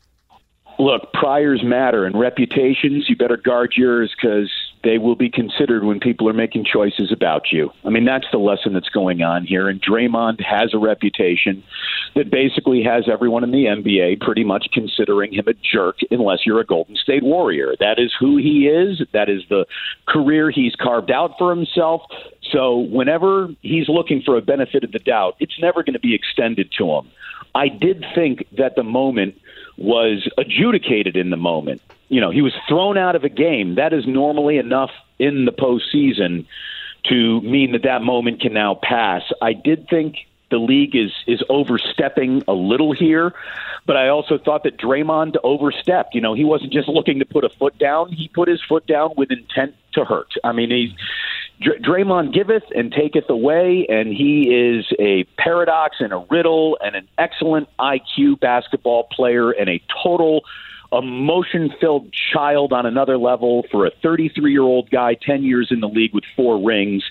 Look, 0.78 1.14
priors 1.14 1.64
matter 1.64 2.06
and 2.06 2.20
reputations. 2.20 3.06
You 3.08 3.16
better 3.16 3.38
guard 3.38 3.74
yours 3.76 4.14
because 4.16 4.52
they 4.84 4.98
will 4.98 5.16
be 5.16 5.30
considered 5.30 5.84
when 5.84 6.00
people 6.00 6.28
are 6.28 6.34
making 6.34 6.66
choices 6.66 7.12
about 7.12 7.52
you. 7.52 7.70
I 7.86 7.90
mean, 7.90 8.06
that's 8.06 8.26
the 8.32 8.40
lesson 8.40 8.74
that's 8.74 8.90
going 8.90 9.22
on 9.22 9.46
here. 9.46 9.70
And 9.70 9.82
Draymond 9.82 10.44
has 10.44 10.74
a 10.74 10.80
reputation 10.80 11.64
that 12.16 12.32
basically 12.32 12.84
has 12.84 13.08
everyone 13.12 13.44
in 13.44 13.52
the 13.52 13.66
NBA 13.66 14.22
pretty 14.22 14.44
much 14.44 14.68
considering 14.74 15.34
him 15.34 15.48
a 15.48 15.54
jerk 15.54 15.98
unless 16.10 16.40
you're 16.46 16.60
a 16.60 16.66
Golden 16.66 16.96
State 16.96 17.24
Warrior. 17.24 17.76
That 17.80 18.00
is 18.00 18.12
who 18.20 18.38
he 18.38 18.68
is. 18.68 19.02
That 19.14 19.30
is 19.30 19.44
the 19.50 19.66
career 20.08 20.50
he's 20.50 20.76
carved 20.76 21.12
out 21.12 21.36
for 21.38 21.56
himself. 21.56 22.02
So 22.52 22.78
whenever 22.78 23.50
he's 23.62 23.88
looking 23.88 24.22
for 24.22 24.38
a 24.38 24.42
benefit 24.42 24.84
of 24.84 24.92
the 24.92 25.00
doubt, 25.00 25.36
it's 25.40 25.60
never 25.60 25.84
going 25.84 25.94
to 25.94 26.00
be 26.00 26.16
extended 26.16 26.72
to 26.78 26.90
him. 26.92 27.10
I 27.56 27.68
did 27.68 28.06
think 28.16 28.48
that 28.58 28.76
the 28.76 28.84
moment 28.84 29.40
was 29.78 30.28
adjudicated 30.38 31.16
in 31.16 31.30
the 31.30 31.38
moment. 31.38 31.82
You 32.10 32.22
know, 32.22 32.30
he 32.30 32.42
was 32.42 32.54
thrown 32.68 32.98
out 32.98 33.16
of 33.16 33.24
a 33.24 33.30
game. 33.30 33.76
That 33.76 33.94
is 33.94 34.06
normally 34.06 34.58
enough 34.58 34.92
in 35.20 35.46
the 35.46 35.52
postseason 35.52 36.46
to 37.10 37.42
mean 37.42 37.72
that 37.72 37.84
that 37.84 38.02
moment 38.02 38.42
can 38.42 38.54
now 38.54 38.76
pass. 38.76 39.24
I 39.42 39.54
did 39.54 39.88
think 39.90 40.18
the 40.50 40.58
league 40.58 40.96
is 40.96 41.12
is 41.26 41.42
overstepping 41.50 42.44
a 42.48 42.54
little 42.54 42.92
here, 42.94 43.34
but 43.86 43.96
I 43.98 44.10
also 44.10 44.38
thought 44.38 44.64
that 44.64 44.78
Draymond 44.78 45.38
overstepped. 45.44 46.14
You 46.14 46.22
know, 46.22 46.34
he 46.34 46.44
wasn't 46.44 46.74
just 46.74 46.88
looking 46.88 47.20
to 47.20 47.26
put 47.26 47.44
a 47.44 47.50
foot 47.50 47.78
down; 47.80 48.12
he 48.12 48.28
put 48.28 48.50
his 48.50 48.62
foot 48.62 48.86
down 48.86 49.14
with 49.16 49.32
intent 49.32 49.76
to 49.94 50.06
hurt. 50.06 50.34
I 50.44 50.52
mean, 50.52 50.70
he 50.70 50.96
Draymond 51.62 52.34
giveth 52.34 52.64
and 52.76 52.92
taketh 52.92 53.30
away, 53.30 53.86
and 53.88 54.08
he 54.08 54.50
is 54.50 54.86
a 55.00 55.26
paradox 55.38 55.98
and 56.00 56.12
a 56.12 56.26
riddle 56.30 56.78
and 56.82 56.96
an 56.96 57.08
excellent 57.18 57.68
IQ 57.80 58.40
basketball 58.40 59.08
player 59.12 59.52
and 59.52 59.70
a 59.70 59.82
total 60.04 60.42
emotion 60.92 61.72
filled 61.80 62.14
child 62.34 62.74
on 62.74 62.86
another 62.86 63.18
level 63.18 63.66
for 63.72 63.86
a 63.86 63.92
33 64.02 64.52
year 64.52 64.64
old 64.64 64.90
guy, 64.90 65.14
10 65.14 65.44
years 65.44 65.70
in 65.72 65.80
the 65.80 65.88
league 65.88 66.14
with 66.14 66.24
four 66.36 66.62
rings. 66.66 67.04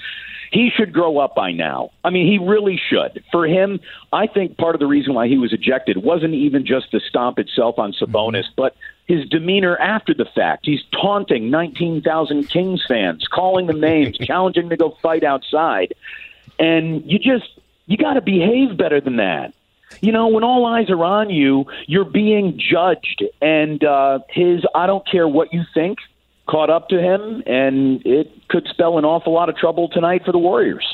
He 0.52 0.68
should 0.76 0.92
grow 0.92 1.18
up 1.18 1.36
by 1.36 1.52
now. 1.52 1.90
I 2.02 2.10
mean, 2.10 2.26
he 2.26 2.44
really 2.44 2.78
should. 2.90 3.22
For 3.30 3.46
him, 3.46 3.78
I 4.12 4.26
think 4.26 4.56
part 4.56 4.74
of 4.74 4.80
the 4.80 4.86
reason 4.86 5.14
why 5.14 5.28
he 5.28 5.38
was 5.38 5.52
ejected 5.52 6.02
wasn't 6.02 6.34
even 6.34 6.66
just 6.66 6.86
the 6.90 7.00
stomp 7.08 7.38
itself 7.38 7.78
on 7.78 7.92
Sabonis, 7.92 8.40
mm-hmm. 8.40 8.54
but 8.56 8.74
his 9.10 9.28
demeanor 9.28 9.76
after 9.76 10.14
the 10.14 10.24
fact. 10.24 10.66
He's 10.66 10.82
taunting 10.92 11.50
19,000 11.50 12.48
Kings 12.48 12.84
fans, 12.86 13.26
calling 13.28 13.66
them 13.66 13.80
names, 13.80 14.16
challenging 14.22 14.68
them 14.68 14.70
to 14.70 14.76
go 14.76 14.96
fight 15.02 15.24
outside. 15.24 15.94
And 16.60 17.02
you 17.04 17.18
just, 17.18 17.50
you 17.86 17.96
got 17.96 18.14
to 18.14 18.20
behave 18.20 18.76
better 18.76 19.00
than 19.00 19.16
that. 19.16 19.52
You 20.00 20.12
know, 20.12 20.28
when 20.28 20.44
all 20.44 20.64
eyes 20.64 20.88
are 20.90 21.04
on 21.04 21.30
you, 21.30 21.66
you're 21.86 22.04
being 22.04 22.56
judged. 22.56 23.24
And 23.42 23.82
uh, 23.82 24.20
his, 24.28 24.64
I 24.76 24.86
don't 24.86 25.06
care 25.06 25.26
what 25.26 25.52
you 25.52 25.64
think, 25.74 25.98
caught 26.48 26.70
up 26.70 26.88
to 26.90 27.00
him, 27.00 27.42
and 27.46 28.06
it 28.06 28.32
could 28.48 28.68
spell 28.70 28.98
an 28.98 29.04
awful 29.04 29.32
lot 29.32 29.48
of 29.48 29.56
trouble 29.56 29.88
tonight 29.88 30.22
for 30.24 30.30
the 30.30 30.38
Warriors. 30.38 30.86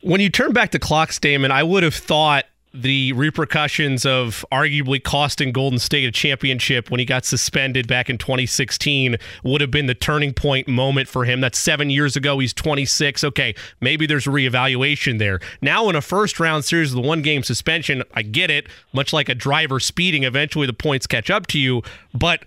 When 0.00 0.20
you 0.20 0.30
turn 0.30 0.52
back 0.52 0.72
the 0.72 0.80
clock, 0.80 1.12
Damon, 1.20 1.52
I 1.52 1.62
would 1.62 1.84
have 1.84 1.94
thought 1.94 2.44
the 2.74 3.12
repercussions 3.12 4.06
of 4.06 4.44
arguably 4.50 5.02
costing 5.02 5.52
Golden 5.52 5.78
State 5.78 6.04
a 6.06 6.10
championship 6.10 6.90
when 6.90 6.98
he 7.00 7.04
got 7.04 7.24
suspended 7.24 7.86
back 7.86 8.08
in 8.08 8.18
2016 8.18 9.16
would 9.44 9.60
have 9.60 9.70
been 9.70 9.86
the 9.86 9.94
turning 9.94 10.32
point 10.32 10.68
moment 10.68 11.08
for 11.08 11.24
him. 11.24 11.40
That's 11.40 11.58
seven 11.58 11.90
years 11.90 12.16
ago. 12.16 12.38
He's 12.38 12.54
26. 12.54 13.24
Okay, 13.24 13.54
maybe 13.80 14.06
there's 14.06 14.26
a 14.26 14.30
reevaluation 14.30 15.18
there. 15.18 15.40
Now, 15.60 15.88
in 15.88 15.96
a 15.96 16.00
first 16.00 16.40
round 16.40 16.64
series 16.64 16.94
with 16.94 17.04
a 17.04 17.06
one 17.06 17.22
game 17.22 17.42
suspension, 17.42 18.02
I 18.14 18.22
get 18.22 18.50
it. 18.50 18.66
Much 18.92 19.12
like 19.12 19.28
a 19.28 19.34
driver 19.34 19.78
speeding, 19.78 20.24
eventually 20.24 20.66
the 20.66 20.72
points 20.72 21.06
catch 21.06 21.30
up 21.30 21.46
to 21.48 21.58
you. 21.58 21.82
But 22.14 22.44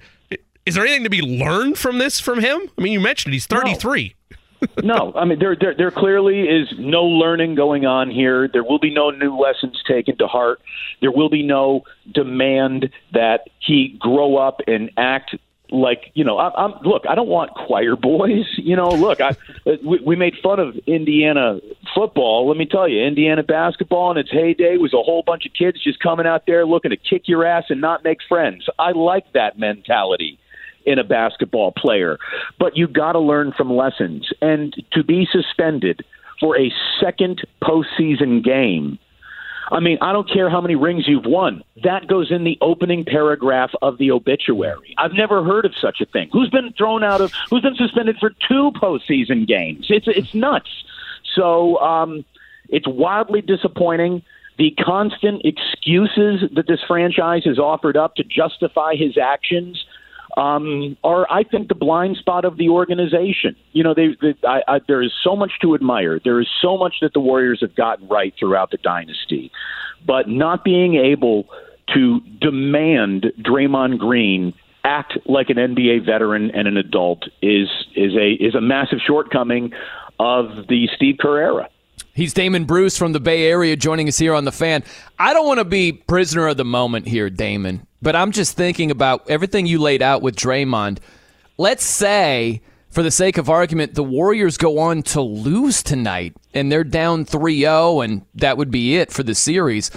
is 0.66 0.76
there 0.76 0.86
anything 0.86 1.04
to 1.04 1.10
be 1.10 1.22
learned 1.22 1.78
from 1.78 2.00
this 2.00 2.20
from 2.20 2.40
him? 2.40 2.62
I 2.78 2.82
mean, 2.82 2.94
you 2.94 3.00
mentioned 3.00 3.34
he's 3.34 3.46
33. 3.46 4.16
No 4.30 4.36
no, 4.84 5.14
I 5.16 5.26
mean 5.26 5.40
there, 5.40 5.56
there 5.56 5.74
there 5.76 5.92
clearly 5.92 6.42
is 6.42 6.74
no 6.78 7.04
learning 7.04 7.56
going 7.56 7.86
on 7.86 8.10
here. 8.10 8.48
There 8.48 8.64
will 8.64 8.80
be 8.80 8.94
no 8.94 9.10
new 9.10 9.38
lessons 9.38 9.82
taken 9.88 10.18
to 10.18 10.28
heart. 10.28 10.62
There 11.02 11.12
will 11.12 11.30
be 11.30 11.44
no 11.44 11.84
demand 12.14 12.90
that 13.14 13.50
he 13.60 13.98
grow 14.00 14.38
up 14.38 14.62
and 14.68 14.92
act 14.98 15.36
like 15.72 16.12
you 16.14 16.24
know. 16.24 16.38
I, 16.38 16.66
I'm 16.66 16.74
look. 16.84 17.04
I 17.08 17.16
don't 17.16 17.28
want 17.28 17.52
choir 17.52 17.96
boys. 17.96 18.46
You 18.58 18.76
know, 18.76 18.90
look. 18.90 19.22
I 19.22 19.36
we, 19.84 20.00
we 20.00 20.16
made 20.16 20.34
fun 20.42 20.60
of 20.60 20.76
Indiana 20.88 21.60
football. 21.94 22.48
Let 22.48 22.58
me 22.58 22.66
tell 22.66 22.88
you, 22.88 23.04
Indiana 23.04 23.44
basketball 23.44 24.12
in 24.12 24.18
its 24.18 24.32
heyday 24.32 24.78
was 24.78 24.94
a 24.94 25.04
whole 25.04 25.24
bunch 25.24 25.46
of 25.46 25.54
kids 25.54 25.84
just 25.84 26.00
coming 26.00 26.26
out 26.26 26.46
there 26.48 26.66
looking 26.66 26.90
to 26.90 26.98
kick 26.98 27.28
your 27.28 27.46
ass 27.46 27.66
and 27.70 27.80
not 27.80 28.04
make 28.04 28.20
friends. 28.28 28.66
I 28.80 28.92
like 28.92 29.32
that 29.34 29.60
mentality 29.60 30.40
in 30.86 31.00
a 31.00 31.04
basketball 31.04 31.72
player. 31.72 32.18
But 32.60 32.78
you 32.78 32.88
got 32.88 33.14
to 33.14 33.20
learn 33.20 33.54
from 33.56 33.74
lessons. 33.74 34.30
And 34.42 34.76
to 34.92 35.04
be 35.04 35.28
suspended 35.32 36.04
for 36.40 36.58
a 36.60 36.72
second 37.00 37.42
postseason 37.64 38.44
game. 38.44 39.00
I 39.72 39.80
mean, 39.80 39.98
I 40.02 40.14
don't 40.14 40.30
care 40.32 40.50
how 40.50 40.62
many 40.62 40.76
rings 40.76 41.08
you've 41.08 41.26
won. 41.26 41.64
That 41.84 42.08
goes 42.08 42.32
in 42.32 42.44
the 42.44 42.58
opening 42.62 43.04
paragraph 43.04 43.72
of 43.82 43.98
the 43.98 44.12
obituary. 44.12 44.94
I've 44.98 45.14
never 45.14 45.44
heard 45.44 45.66
of 45.66 45.74
such 45.76 46.02
a 46.02 46.06
thing. 46.06 46.30
Who's 46.32 46.50
been 46.50 46.72
thrown 46.78 47.04
out 47.04 47.22
of? 47.22 47.32
Who's 47.50 47.62
been 47.62 47.76
suspended 47.76 48.18
for 48.20 48.30
two 48.30 48.72
postseason 48.80 49.48
games? 49.48 49.88
It's 49.90 50.08
it's 50.08 50.36
nuts. 50.36 50.70
So 51.34 51.80
um, 51.80 52.24
it's 52.70 52.88
wildly 52.88 53.42
disappointing. 53.42 54.22
The 54.58 54.72
constant 54.80 55.42
excuses 55.44 56.50
that 56.54 56.68
this 56.68 56.80
franchise 56.88 57.44
has 57.46 57.60
offered 57.60 57.98
up 57.98 58.16
to 58.16 58.24
justify 58.24 58.96
his 58.96 59.18
actions 59.18 59.84
um, 60.38 60.98
are, 61.04 61.26
I 61.32 61.44
think, 61.44 61.70
the 61.70 61.76
blind 61.76 62.18
spot 62.18 62.46
of 62.46 62.58
the 62.58 62.70
organization. 62.70 63.56
You 63.72 63.84
know, 63.84 63.94
they, 63.94 64.18
they, 64.22 64.36
I, 64.48 64.62
I, 64.68 64.80
there 64.88 65.02
is 65.02 65.12
so 65.24 65.36
much 65.36 65.54
to 65.62 65.76
admire. 65.76 66.20
There 66.24 66.40
is 66.42 66.48
so 66.62 66.78
much 66.78 66.96
that 67.02 67.14
the 67.14 67.20
Warriors 67.20 67.60
have 67.62 67.76
gotten 67.76 68.08
right 68.08 68.34
throughout 68.38 68.72
the 68.72 68.78
dynasty, 68.78 69.52
but 70.06 70.28
not 70.28 70.64
being 70.64 70.96
able 70.96 71.48
to 71.94 72.20
demand 72.42 73.28
Draymond 73.42 74.00
Green 74.00 74.54
act 74.84 75.18
like 75.26 75.50
an 75.50 75.58
NBA 75.58 76.06
veteran 76.06 76.52
and 76.52 76.68
an 76.68 76.78
adult 76.78 77.24
is 77.42 77.68
is 77.96 78.14
a 78.16 78.34
is 78.34 78.56
a 78.56 78.62
massive 78.62 79.00
shortcoming 79.06 79.72
of 80.20 80.68
the 80.68 80.88
Steve 80.96 81.18
Kerr 81.20 81.40
era. 81.40 81.70
He's 82.16 82.34
Damon 82.34 82.64
Bruce 82.64 82.98
from 82.98 83.12
the 83.12 83.20
Bay 83.20 83.44
Area 83.44 83.76
joining 83.76 84.08
us 84.08 84.18
here 84.18 84.34
on 84.34 84.46
the 84.46 84.52
fan. 84.54 84.86
I 85.20 85.34
don't 85.34 85.46
want 85.46 85.58
to 85.58 85.66
be 85.66 85.92
prisoner 85.92 86.48
of 86.48 86.56
the 86.56 86.64
moment 86.64 87.10
here, 87.10 87.30
Damon, 87.30 87.86
but 88.02 88.16
I'm 88.16 88.32
just 88.32 88.56
thinking 88.56 88.90
about 88.90 89.30
everything 89.30 89.66
you 89.66 89.80
laid 89.80 90.02
out 90.02 90.22
with 90.22 90.38
Draymond. 90.38 91.00
Let's 91.58 91.84
say, 91.84 92.62
for 92.90 93.04
the 93.04 93.12
sake 93.12 93.38
of 93.38 93.50
argument, 93.50 93.96
the 93.96 94.04
Warriors 94.04 94.56
go 94.56 94.80
on 94.80 95.04
to 95.04 95.20
lose 95.20 95.84
tonight 95.84 96.38
and 96.54 96.72
they're 96.72 96.86
down 96.86 97.26
3 97.26 97.60
0, 97.60 98.00
and 98.00 98.26
that 98.36 98.58
would 98.58 98.72
be 98.72 98.96
it 98.96 99.12
for 99.12 99.24
the 99.24 99.36
series. 99.36 99.92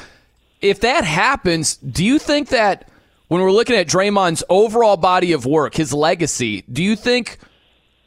If 0.61 0.81
that 0.81 1.05
happens, 1.05 1.77
do 1.77 2.05
you 2.05 2.19
think 2.19 2.49
that 2.49 2.89
when 3.29 3.41
we're 3.41 3.53
looking 3.53 3.77
at 3.77 3.87
Draymond's 3.87 4.43
overall 4.49 4.97
body 4.97 5.31
of 5.31 5.47
work, 5.47 5.77
his 5.77 5.93
legacy, 5.93 6.63
do 6.63 6.83
you 6.83 6.97
think 6.97 7.39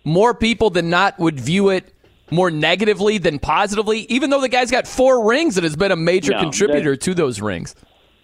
more 0.04 0.34
people 0.34 0.69
than 0.69 0.89
not 0.89 1.17
would 1.17 1.39
view 1.39 1.69
it 1.69 1.93
more 2.31 2.49
negatively 2.49 3.17
than 3.17 3.39
positively, 3.39 3.99
even 4.09 4.29
though 4.29 4.41
the 4.41 4.49
guy's 4.49 4.71
got 4.71 4.87
four 4.87 5.27
rings 5.27 5.57
and 5.57 5.63
has 5.63 5.75
been 5.75 5.91
a 5.91 5.95
major 5.95 6.31
no, 6.31 6.39
contributor 6.39 6.91
that, 6.91 7.01
to 7.01 7.13
those 7.13 7.41
rings? 7.41 7.75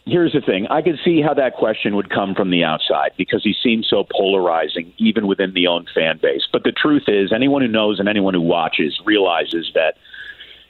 Here's 0.05 0.31
the 0.31 0.41
thing. 0.41 0.67
I 0.67 0.81
could 0.81 0.97
see 1.03 1.21
how 1.21 1.33
that 1.33 1.55
question 1.55 1.95
would 1.97 2.09
come 2.09 2.33
from 2.33 2.49
the 2.49 2.63
outside 2.63 3.11
because 3.17 3.43
he 3.43 3.53
seems 3.61 3.87
so 3.89 4.05
polarizing, 4.09 4.93
even 4.97 5.27
within 5.27 5.53
the 5.53 5.67
own 5.67 5.85
fan 5.93 6.19
base. 6.21 6.43
But 6.51 6.63
the 6.63 6.71
truth 6.71 7.03
is, 7.07 7.33
anyone 7.33 7.61
who 7.61 7.67
knows 7.67 7.99
and 7.99 8.07
anyone 8.07 8.33
who 8.33 8.41
watches 8.41 8.99
realizes 9.05 9.69
that 9.75 9.95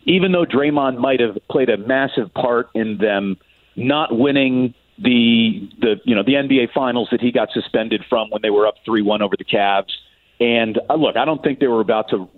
even 0.05 0.31
though 0.31 0.45
Draymond 0.45 0.97
might 0.97 1.19
have 1.19 1.37
played 1.51 1.69
a 1.69 1.77
massive 1.77 2.33
part 2.33 2.69
in 2.73 2.97
them 2.97 3.37
not 3.75 4.17
winning 4.17 4.73
the 4.97 5.69
the 5.79 6.01
you 6.05 6.15
know 6.15 6.23
the 6.23 6.33
NBA 6.33 6.73
finals 6.73 7.09
that 7.11 7.21
he 7.21 7.31
got 7.31 7.49
suspended 7.51 8.03
from 8.09 8.31
when 8.31 8.41
they 8.41 8.49
were 8.49 8.65
up 8.65 8.75
3-1 8.87 9.21
over 9.21 9.35
the 9.37 9.45
Cavs 9.45 9.91
and 10.39 10.79
uh, 10.89 10.95
look, 10.95 11.17
I 11.17 11.25
don't 11.25 11.41
think 11.43 11.59
they 11.59 11.67
were 11.67 11.81
about 11.81 12.09
to 12.09 12.29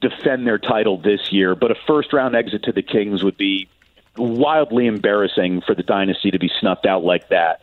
defend 0.00 0.46
their 0.46 0.58
title 0.58 0.98
this 0.98 1.32
year, 1.32 1.54
but 1.54 1.70
a 1.70 1.76
first 1.86 2.12
round 2.12 2.34
exit 2.34 2.64
to 2.64 2.72
the 2.72 2.82
Kings 2.82 3.22
would 3.22 3.36
be 3.36 3.68
wildly 4.16 4.86
embarrassing 4.86 5.62
for 5.62 5.74
the 5.74 5.82
dynasty 5.82 6.30
to 6.30 6.38
be 6.38 6.50
snuffed 6.60 6.86
out 6.86 7.04
like 7.04 7.28
that. 7.28 7.60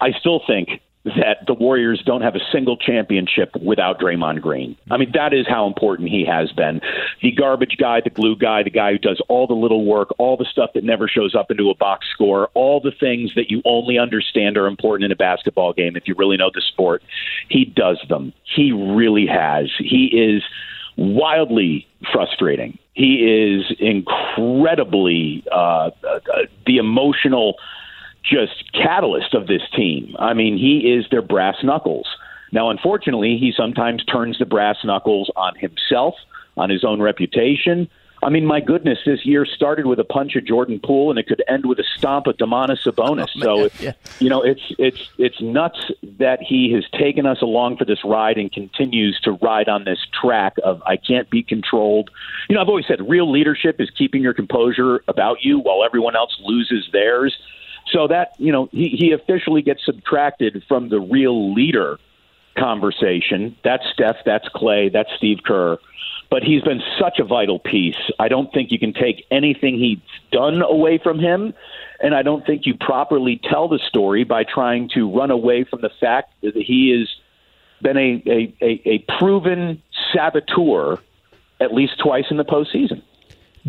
I 0.00 0.12
still 0.12 0.40
think 0.46 0.80
that 1.04 1.46
the 1.46 1.54
Warriors 1.54 2.02
don't 2.04 2.20
have 2.20 2.34
a 2.34 2.40
single 2.52 2.76
championship 2.76 3.56
without 3.56 3.98
Draymond 3.98 4.42
Green. 4.42 4.76
I 4.90 4.98
mean, 4.98 5.12
that 5.14 5.32
is 5.32 5.46
how 5.48 5.66
important 5.66 6.10
he 6.10 6.26
has 6.26 6.52
been. 6.52 6.82
The 7.22 7.32
garbage 7.32 7.76
guy, 7.78 8.02
the 8.02 8.10
glue 8.10 8.36
guy, 8.36 8.62
the 8.62 8.70
guy 8.70 8.92
who 8.92 8.98
does 8.98 9.20
all 9.28 9.46
the 9.46 9.54
little 9.54 9.86
work, 9.86 10.10
all 10.18 10.36
the 10.36 10.44
stuff 10.44 10.70
that 10.74 10.84
never 10.84 11.08
shows 11.08 11.34
up 11.34 11.50
into 11.50 11.70
a 11.70 11.74
box 11.74 12.06
score, 12.12 12.50
all 12.52 12.80
the 12.80 12.92
things 12.92 13.32
that 13.34 13.50
you 13.50 13.62
only 13.64 13.98
understand 13.98 14.58
are 14.58 14.66
important 14.66 15.06
in 15.06 15.12
a 15.12 15.16
basketball 15.16 15.72
game 15.72 15.96
if 15.96 16.06
you 16.06 16.14
really 16.18 16.36
know 16.36 16.50
the 16.52 16.60
sport. 16.60 17.02
He 17.48 17.64
does 17.64 17.98
them. 18.10 18.34
He 18.42 18.72
really 18.72 19.26
has. 19.26 19.70
He 19.78 20.06
is 20.06 20.42
wildly 20.96 21.86
frustrating. 22.12 22.78
He 22.94 23.16
is 23.16 23.74
incredibly 23.78 25.44
uh, 25.50 25.90
the 26.66 26.78
emotional 26.78 27.56
just 28.22 28.70
catalyst 28.72 29.34
of 29.34 29.46
this 29.46 29.62
team. 29.74 30.14
I 30.18 30.34
mean, 30.34 30.56
he 30.56 30.92
is 30.92 31.06
their 31.10 31.22
brass 31.22 31.56
knuckles. 31.62 32.06
Now, 32.52 32.70
unfortunately, 32.70 33.38
he 33.38 33.52
sometimes 33.56 34.04
turns 34.04 34.38
the 34.38 34.44
brass 34.44 34.78
knuckles 34.84 35.30
on 35.36 35.54
himself, 35.56 36.14
on 36.56 36.68
his 36.68 36.84
own 36.84 37.00
reputation, 37.00 37.88
I 38.22 38.28
mean, 38.28 38.44
my 38.44 38.60
goodness, 38.60 38.98
this 39.06 39.24
year 39.24 39.46
started 39.46 39.86
with 39.86 39.98
a 39.98 40.04
punch 40.04 40.36
of 40.36 40.44
Jordan 40.44 40.78
Poole, 40.82 41.10
and 41.10 41.18
it 41.18 41.26
could 41.26 41.42
end 41.48 41.64
with 41.64 41.78
a 41.78 41.84
stomp 41.96 42.26
of 42.26 42.36
Domantas 42.36 42.82
Sabonis. 42.84 43.28
Oh, 43.36 43.68
so, 43.68 43.82
yeah. 43.82 43.92
you 44.18 44.28
know, 44.28 44.42
it's 44.42 44.60
it's 44.78 45.08
it's 45.16 45.40
nuts 45.40 45.90
that 46.18 46.40
he 46.42 46.70
has 46.74 46.84
taken 46.98 47.24
us 47.24 47.40
along 47.40 47.78
for 47.78 47.86
this 47.86 48.04
ride 48.04 48.36
and 48.36 48.52
continues 48.52 49.18
to 49.24 49.32
ride 49.32 49.68
on 49.68 49.84
this 49.84 49.98
track 50.20 50.56
of 50.62 50.82
I 50.82 50.96
can't 50.96 51.30
be 51.30 51.42
controlled. 51.42 52.10
You 52.48 52.56
know, 52.56 52.60
I've 52.60 52.68
always 52.68 52.86
said 52.86 53.08
real 53.08 53.30
leadership 53.30 53.80
is 53.80 53.88
keeping 53.96 54.22
your 54.22 54.34
composure 54.34 55.02
about 55.08 55.38
you 55.42 55.58
while 55.58 55.82
everyone 55.82 56.14
else 56.14 56.36
loses 56.44 56.88
theirs. 56.92 57.34
So 57.90 58.06
that 58.08 58.34
you 58.36 58.52
know, 58.52 58.68
he, 58.70 58.88
he 58.88 59.12
officially 59.12 59.62
gets 59.62 59.84
subtracted 59.84 60.62
from 60.68 60.90
the 60.90 61.00
real 61.00 61.54
leader 61.54 61.98
conversation. 62.58 63.56
That's 63.64 63.84
Steph. 63.94 64.16
That's 64.26 64.48
Klay. 64.50 64.92
That's 64.92 65.08
Steve 65.16 65.38
Kerr 65.44 65.78
but 66.30 66.42
he's 66.42 66.62
been 66.62 66.80
such 66.98 67.18
a 67.18 67.24
vital 67.24 67.58
piece. 67.58 67.96
I 68.18 68.28
don't 68.28 68.52
think 68.52 68.70
you 68.70 68.78
can 68.78 68.92
take 68.92 69.26
anything 69.30 69.78
he's 69.78 69.98
done 70.30 70.62
away 70.62 70.98
from 70.98 71.18
him, 71.18 71.52
and 72.00 72.14
I 72.14 72.22
don't 72.22 72.46
think 72.46 72.66
you 72.66 72.74
properly 72.74 73.40
tell 73.42 73.68
the 73.68 73.80
story 73.88 74.24
by 74.24 74.44
trying 74.44 74.88
to 74.94 75.10
run 75.10 75.30
away 75.30 75.64
from 75.64 75.80
the 75.80 75.90
fact 76.00 76.32
that 76.42 76.54
he 76.54 76.96
has 76.98 77.08
been 77.82 77.96
a, 77.96 78.22
a, 78.26 78.54
a, 78.62 78.82
a 78.88 78.98
proven 79.18 79.82
saboteur 80.12 80.98
at 81.60 81.74
least 81.74 81.98
twice 82.02 82.24
in 82.30 82.36
the 82.36 82.44
postseason. 82.44 83.02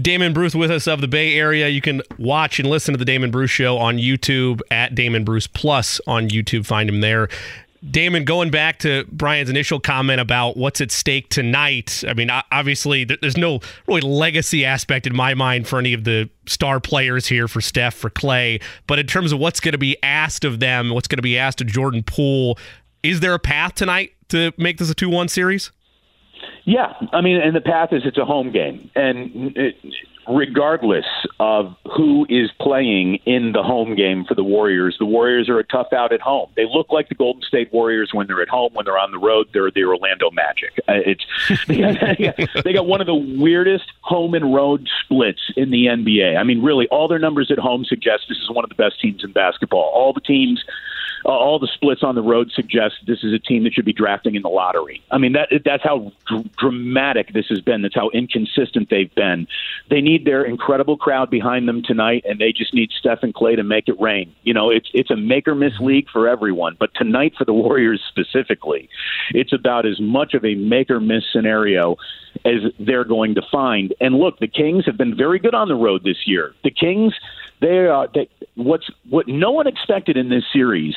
Damon 0.01 0.33
Bruce 0.33 0.55
with 0.55 0.71
us 0.71 0.87
of 0.87 1.01
the 1.01 1.07
Bay 1.07 1.37
Area. 1.37 1.67
You 1.67 1.81
can 1.81 2.01
watch 2.17 2.59
and 2.59 2.69
listen 2.69 2.93
to 2.93 2.97
the 2.97 3.03
Damon 3.03 3.29
Bruce 3.29 3.51
Show 3.51 3.77
on 3.77 3.97
YouTube 3.97 4.61
at 4.71 4.95
Damon 4.95 5.25
Bruce 5.25 5.47
Plus 5.47 5.99
on 6.07 6.29
YouTube. 6.29 6.65
Find 6.65 6.87
him 6.87 7.01
there. 7.01 7.27
Damon, 7.89 8.25
going 8.25 8.51
back 8.51 8.77
to 8.79 9.05
Brian's 9.11 9.49
initial 9.49 9.79
comment 9.79 10.21
about 10.21 10.55
what's 10.55 10.81
at 10.81 10.91
stake 10.91 11.29
tonight, 11.29 12.03
I 12.07 12.13
mean, 12.13 12.29
obviously, 12.51 13.05
there's 13.05 13.37
no 13.37 13.59
really 13.87 14.01
legacy 14.01 14.63
aspect 14.65 15.07
in 15.07 15.15
my 15.15 15.33
mind 15.33 15.67
for 15.67 15.79
any 15.79 15.93
of 15.93 16.03
the 16.03 16.29
star 16.45 16.79
players 16.79 17.25
here 17.25 17.47
for 17.47 17.59
Steph, 17.59 17.95
for 17.95 18.11
Klay. 18.11 18.61
But 18.85 18.99
in 18.99 19.07
terms 19.07 19.31
of 19.31 19.39
what's 19.39 19.59
going 19.59 19.71
to 19.71 19.79
be 19.79 19.97
asked 20.03 20.45
of 20.45 20.59
them, 20.59 20.91
what's 20.91 21.07
going 21.07 21.17
to 21.17 21.23
be 21.23 21.39
asked 21.39 21.59
of 21.59 21.67
Jordan 21.67 22.03
Poole, 22.03 22.59
is 23.01 23.19
there 23.19 23.33
a 23.33 23.39
path 23.39 23.73
tonight 23.73 24.11
to 24.29 24.53
make 24.57 24.77
this 24.77 24.91
a 24.91 24.95
2 24.95 25.09
1 25.09 25.27
series? 25.27 25.71
Yeah, 26.65 26.93
I 27.11 27.21
mean, 27.21 27.37
and 27.37 27.55
the 27.55 27.61
path 27.61 27.89
is 27.91 28.03
it's 28.05 28.17
a 28.17 28.25
home 28.25 28.51
game, 28.51 28.89
and 28.95 29.55
it, 29.57 29.75
regardless 30.27 31.05
of 31.39 31.75
who 31.95 32.25
is 32.29 32.51
playing 32.59 33.15
in 33.25 33.51
the 33.53 33.63
home 33.63 33.95
game 33.95 34.23
for 34.25 34.35
the 34.35 34.43
Warriors. 34.43 34.95
The 34.99 35.05
Warriors 35.05 35.49
are 35.49 35.59
a 35.59 35.63
tough 35.63 35.91
out 35.93 36.13
at 36.13 36.21
home. 36.21 36.49
They 36.55 36.65
look 36.65 36.91
like 36.91 37.09
the 37.09 37.15
Golden 37.15 37.41
State 37.41 37.73
Warriors 37.73 38.11
when 38.13 38.27
they're 38.27 38.41
at 38.41 38.49
home. 38.49 38.73
When 38.73 38.85
they're 38.85 38.97
on 38.97 39.11
the 39.11 39.17
road, 39.17 39.47
they're 39.53 39.71
the 39.71 39.83
Orlando 39.83 40.29
Magic. 40.31 40.79
Uh, 40.87 40.93
it's 41.05 41.25
they 41.67 41.81
got, 41.81 42.63
they 42.63 42.73
got 42.73 42.85
one 42.85 43.01
of 43.01 43.07
the 43.07 43.15
weirdest 43.15 43.85
home 44.01 44.33
and 44.33 44.53
road 44.53 44.87
splits 45.03 45.41
in 45.55 45.71
the 45.71 45.87
NBA. 45.87 46.37
I 46.37 46.43
mean, 46.43 46.61
really, 46.61 46.87
all 46.89 47.07
their 47.07 47.19
numbers 47.19 47.49
at 47.51 47.57
home 47.57 47.85
suggest 47.85 48.25
this 48.29 48.37
is 48.37 48.49
one 48.49 48.63
of 48.63 48.69
the 48.69 48.75
best 48.75 49.01
teams 49.01 49.23
in 49.23 49.31
basketball. 49.31 49.91
All 49.93 50.13
the 50.13 50.21
teams 50.21 50.63
uh, 51.25 51.29
all 51.29 51.59
the 51.59 51.67
splits 51.67 52.03
on 52.03 52.15
the 52.15 52.21
road 52.21 52.51
suggest 52.51 52.95
this 53.07 53.23
is 53.23 53.33
a 53.33 53.39
team 53.39 53.63
that 53.63 53.73
should 53.73 53.85
be 53.85 53.93
drafting 53.93 54.35
in 54.35 54.41
the 54.41 54.49
lottery. 54.49 55.03
I 55.11 55.17
mean, 55.17 55.33
that 55.33 55.49
that's 55.63 55.83
how 55.83 56.11
dr- 56.27 56.55
dramatic 56.57 57.33
this 57.33 57.47
has 57.49 57.61
been. 57.61 57.81
That's 57.81 57.95
how 57.95 58.09
inconsistent 58.09 58.89
they've 58.89 59.13
been. 59.13 59.47
They 59.89 60.01
need 60.01 60.25
their 60.25 60.43
incredible 60.43 60.97
crowd 60.97 61.29
behind 61.29 61.67
them 61.67 61.81
tonight, 61.83 62.23
and 62.27 62.39
they 62.39 62.51
just 62.51 62.73
need 62.73 62.91
Steph 62.91 63.23
and 63.23 63.33
Klay 63.33 63.55
to 63.55 63.63
make 63.63 63.87
it 63.87 63.99
rain. 63.99 64.33
You 64.43 64.53
know, 64.53 64.69
it's 64.69 64.89
it's 64.93 65.11
a 65.11 65.15
make 65.15 65.47
or 65.47 65.55
miss 65.55 65.79
league 65.79 66.09
for 66.09 66.27
everyone, 66.27 66.75
but 66.79 66.93
tonight 66.95 67.33
for 67.37 67.45
the 67.45 67.53
Warriors 67.61 68.01
specifically, 68.07 68.89
it's 69.31 69.53
about 69.53 69.85
as 69.85 69.99
much 69.99 70.33
of 70.33 70.45
a 70.45 70.55
make 70.55 70.89
or 70.89 70.99
miss 70.99 71.23
scenario 71.31 71.97
as 72.45 72.71
they're 72.79 73.03
going 73.03 73.35
to 73.35 73.41
find. 73.51 73.93
And 73.99 74.15
look, 74.15 74.39
the 74.39 74.47
Kings 74.47 74.85
have 74.85 74.97
been 74.97 75.15
very 75.15 75.39
good 75.39 75.53
on 75.53 75.67
the 75.67 75.75
road 75.75 76.03
this 76.03 76.25
year. 76.25 76.53
The 76.63 76.71
Kings, 76.71 77.13
they 77.61 77.87
are 77.87 78.07
they, 78.13 78.29
what's 78.55 78.89
what 79.09 79.27
no 79.27 79.51
one 79.51 79.67
expected 79.67 80.17
in 80.17 80.29
this 80.29 80.43
series 80.51 80.95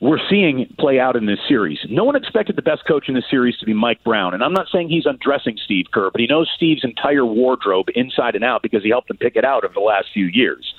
we're 0.00 0.20
seeing 0.30 0.72
play 0.78 1.00
out 1.00 1.16
in 1.16 1.26
this 1.26 1.40
series. 1.48 1.78
No 1.90 2.04
one 2.04 2.14
expected 2.14 2.54
the 2.54 2.62
best 2.62 2.86
coach 2.86 3.08
in 3.08 3.14
this 3.14 3.24
series 3.28 3.56
to 3.58 3.66
be 3.66 3.74
Mike 3.74 4.02
Brown. 4.04 4.32
And 4.32 4.44
I'm 4.44 4.52
not 4.52 4.68
saying 4.72 4.88
he's 4.88 5.06
undressing 5.06 5.58
Steve 5.64 5.86
Kerr, 5.92 6.10
but 6.12 6.20
he 6.20 6.28
knows 6.28 6.48
Steve's 6.54 6.84
entire 6.84 7.26
wardrobe 7.26 7.86
inside 7.96 8.36
and 8.36 8.44
out 8.44 8.62
because 8.62 8.84
he 8.84 8.90
helped 8.90 9.10
him 9.10 9.16
pick 9.16 9.34
it 9.34 9.44
out 9.44 9.64
over 9.64 9.74
the 9.74 9.80
last 9.80 10.06
few 10.14 10.26
years. 10.26 10.72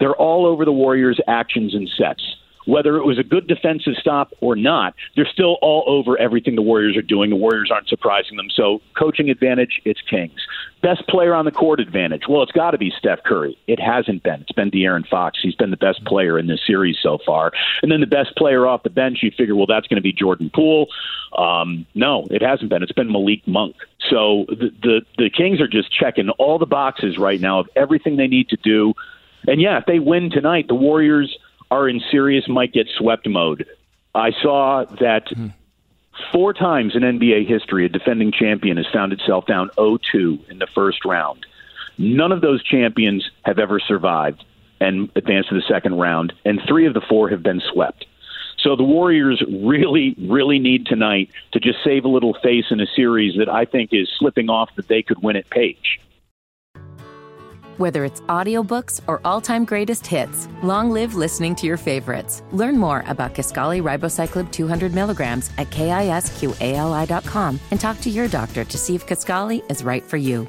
They're 0.00 0.16
all 0.16 0.46
over 0.46 0.64
the 0.64 0.72
Warriors' 0.72 1.20
actions 1.28 1.74
and 1.74 1.88
sets. 1.96 2.24
Whether 2.66 2.96
it 2.96 3.04
was 3.04 3.18
a 3.18 3.22
good 3.22 3.46
defensive 3.46 3.94
stop 3.98 4.32
or 4.40 4.56
not, 4.56 4.94
they're 5.14 5.26
still 5.26 5.56
all 5.62 5.84
over 5.86 6.18
everything 6.18 6.56
the 6.56 6.62
Warriors 6.62 6.96
are 6.96 7.02
doing. 7.02 7.30
The 7.30 7.36
Warriors 7.36 7.70
aren't 7.72 7.88
surprising 7.88 8.36
them. 8.36 8.50
So, 8.50 8.82
coaching 8.96 9.30
advantage, 9.30 9.80
it's 9.84 10.00
Kings. 10.02 10.46
Best 10.82 11.06
player 11.08 11.34
on 11.34 11.44
the 11.44 11.50
court 11.50 11.80
advantage. 11.80 12.24
Well, 12.28 12.42
it's 12.42 12.52
got 12.52 12.72
to 12.72 12.78
be 12.78 12.92
Steph 12.96 13.22
Curry. 13.22 13.58
It 13.66 13.80
hasn't 13.80 14.22
been. 14.22 14.42
It's 14.42 14.52
been 14.52 14.70
De'Aaron 14.70 15.08
Fox. 15.08 15.38
He's 15.42 15.54
been 15.54 15.70
the 15.70 15.76
best 15.76 16.04
player 16.04 16.38
in 16.38 16.46
this 16.46 16.60
series 16.66 16.98
so 17.02 17.18
far. 17.24 17.52
And 17.82 17.90
then 17.90 18.00
the 18.00 18.06
best 18.06 18.36
player 18.36 18.66
off 18.66 18.82
the 18.82 18.90
bench, 18.90 19.18
you 19.22 19.30
figure, 19.30 19.56
well, 19.56 19.66
that's 19.66 19.86
going 19.86 19.96
to 19.96 20.02
be 20.02 20.12
Jordan 20.12 20.50
Poole. 20.54 20.88
Um, 21.36 21.86
no, 21.94 22.26
it 22.30 22.42
hasn't 22.42 22.70
been. 22.70 22.82
It's 22.82 22.92
been 22.92 23.10
Malik 23.10 23.46
Monk. 23.46 23.76
So 24.10 24.46
the, 24.48 24.70
the 24.82 25.00
the 25.18 25.30
Kings 25.30 25.60
are 25.60 25.68
just 25.68 25.92
checking 25.92 26.30
all 26.30 26.58
the 26.58 26.66
boxes 26.66 27.18
right 27.18 27.40
now 27.40 27.60
of 27.60 27.68
everything 27.74 28.16
they 28.16 28.28
need 28.28 28.48
to 28.50 28.56
do. 28.56 28.94
And 29.48 29.60
yeah, 29.60 29.78
if 29.78 29.86
they 29.86 29.98
win 29.98 30.30
tonight, 30.30 30.68
the 30.68 30.74
Warriors 30.74 31.36
are 31.70 31.88
in 31.88 32.00
serious 32.10 32.48
might 32.48 32.72
get 32.72 32.88
swept 32.96 33.28
mode. 33.28 33.66
I 34.14 34.32
saw 34.42 34.84
that 35.00 35.28
hmm. 35.28 35.48
four 36.32 36.52
times 36.52 36.94
in 36.94 37.02
NBA 37.02 37.46
history, 37.46 37.86
a 37.86 37.88
defending 37.88 38.32
champion 38.32 38.76
has 38.76 38.86
found 38.92 39.12
itself 39.12 39.46
down 39.46 39.70
0-2 39.76 40.48
in 40.50 40.58
the 40.58 40.66
first 40.74 41.04
round. 41.04 41.44
None 41.98 42.32
of 42.32 42.40
those 42.40 42.62
champions 42.62 43.30
have 43.44 43.58
ever 43.58 43.80
survived 43.80 44.44
and 44.80 45.10
advanced 45.16 45.48
to 45.48 45.54
the 45.54 45.62
second 45.62 45.98
round, 45.98 46.32
and 46.44 46.60
three 46.68 46.86
of 46.86 46.94
the 46.94 47.00
four 47.00 47.28
have 47.30 47.42
been 47.42 47.60
swept. 47.72 48.06
So 48.58 48.74
the 48.74 48.82
Warriors 48.82 49.42
really, 49.48 50.14
really 50.18 50.58
need 50.58 50.86
tonight 50.86 51.30
to 51.52 51.60
just 51.60 51.78
save 51.84 52.04
a 52.04 52.08
little 52.08 52.34
face 52.34 52.66
in 52.70 52.80
a 52.80 52.86
series 52.86 53.36
that 53.38 53.48
I 53.48 53.64
think 53.64 53.90
is 53.92 54.08
slipping 54.18 54.50
off 54.50 54.74
that 54.76 54.88
they 54.88 55.02
could 55.02 55.22
win 55.22 55.36
at 55.36 55.48
Page. 55.48 56.00
Whether 57.78 58.04
it's 58.06 58.22
audiobooks 58.22 59.02
or 59.06 59.20
all-time 59.24 59.66
greatest 59.66 60.06
hits, 60.06 60.48
long 60.62 60.90
live 60.90 61.14
listening 61.14 61.54
to 61.56 61.66
your 61.66 61.76
favorites. 61.76 62.42
Learn 62.52 62.78
more 62.78 63.04
about 63.06 63.34
Kisqali 63.34 63.82
Ribociclib 63.82 64.50
200 64.50 64.94
milligrams 64.94 65.50
at 65.58 65.68
kisqali.com 65.70 67.60
and 67.70 67.80
talk 67.80 68.00
to 68.00 68.10
your 68.10 68.28
doctor 68.28 68.64
to 68.64 68.78
see 68.78 68.94
if 68.94 69.06
Kisqali 69.06 69.70
is 69.70 69.84
right 69.84 70.02
for 70.02 70.16
you. 70.16 70.48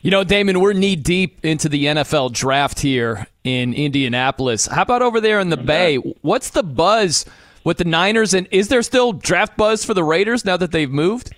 You 0.00 0.10
know, 0.10 0.24
Damon, 0.24 0.60
we're 0.60 0.74
knee 0.74 0.96
deep 0.96 1.44
into 1.44 1.68
the 1.68 1.86
NFL 1.86 2.32
draft 2.32 2.80
here 2.80 3.26
in 3.42 3.72
Indianapolis. 3.72 4.66
How 4.66 4.82
about 4.82 5.00
over 5.00 5.18
there 5.18 5.40
in 5.40 5.48
the 5.48 5.56
Bay? 5.56 5.96
What's 5.96 6.50
the 6.50 6.62
buzz 6.62 7.24
with 7.64 7.78
the 7.78 7.84
Niners? 7.84 8.34
And 8.34 8.46
is 8.50 8.68
there 8.68 8.82
still 8.82 9.12
draft 9.12 9.56
buzz 9.56 9.82
for 9.82 9.94
the 9.94 10.04
Raiders 10.04 10.44
now 10.44 10.58
that 10.58 10.72
they've 10.72 10.90
moved? 10.90 11.34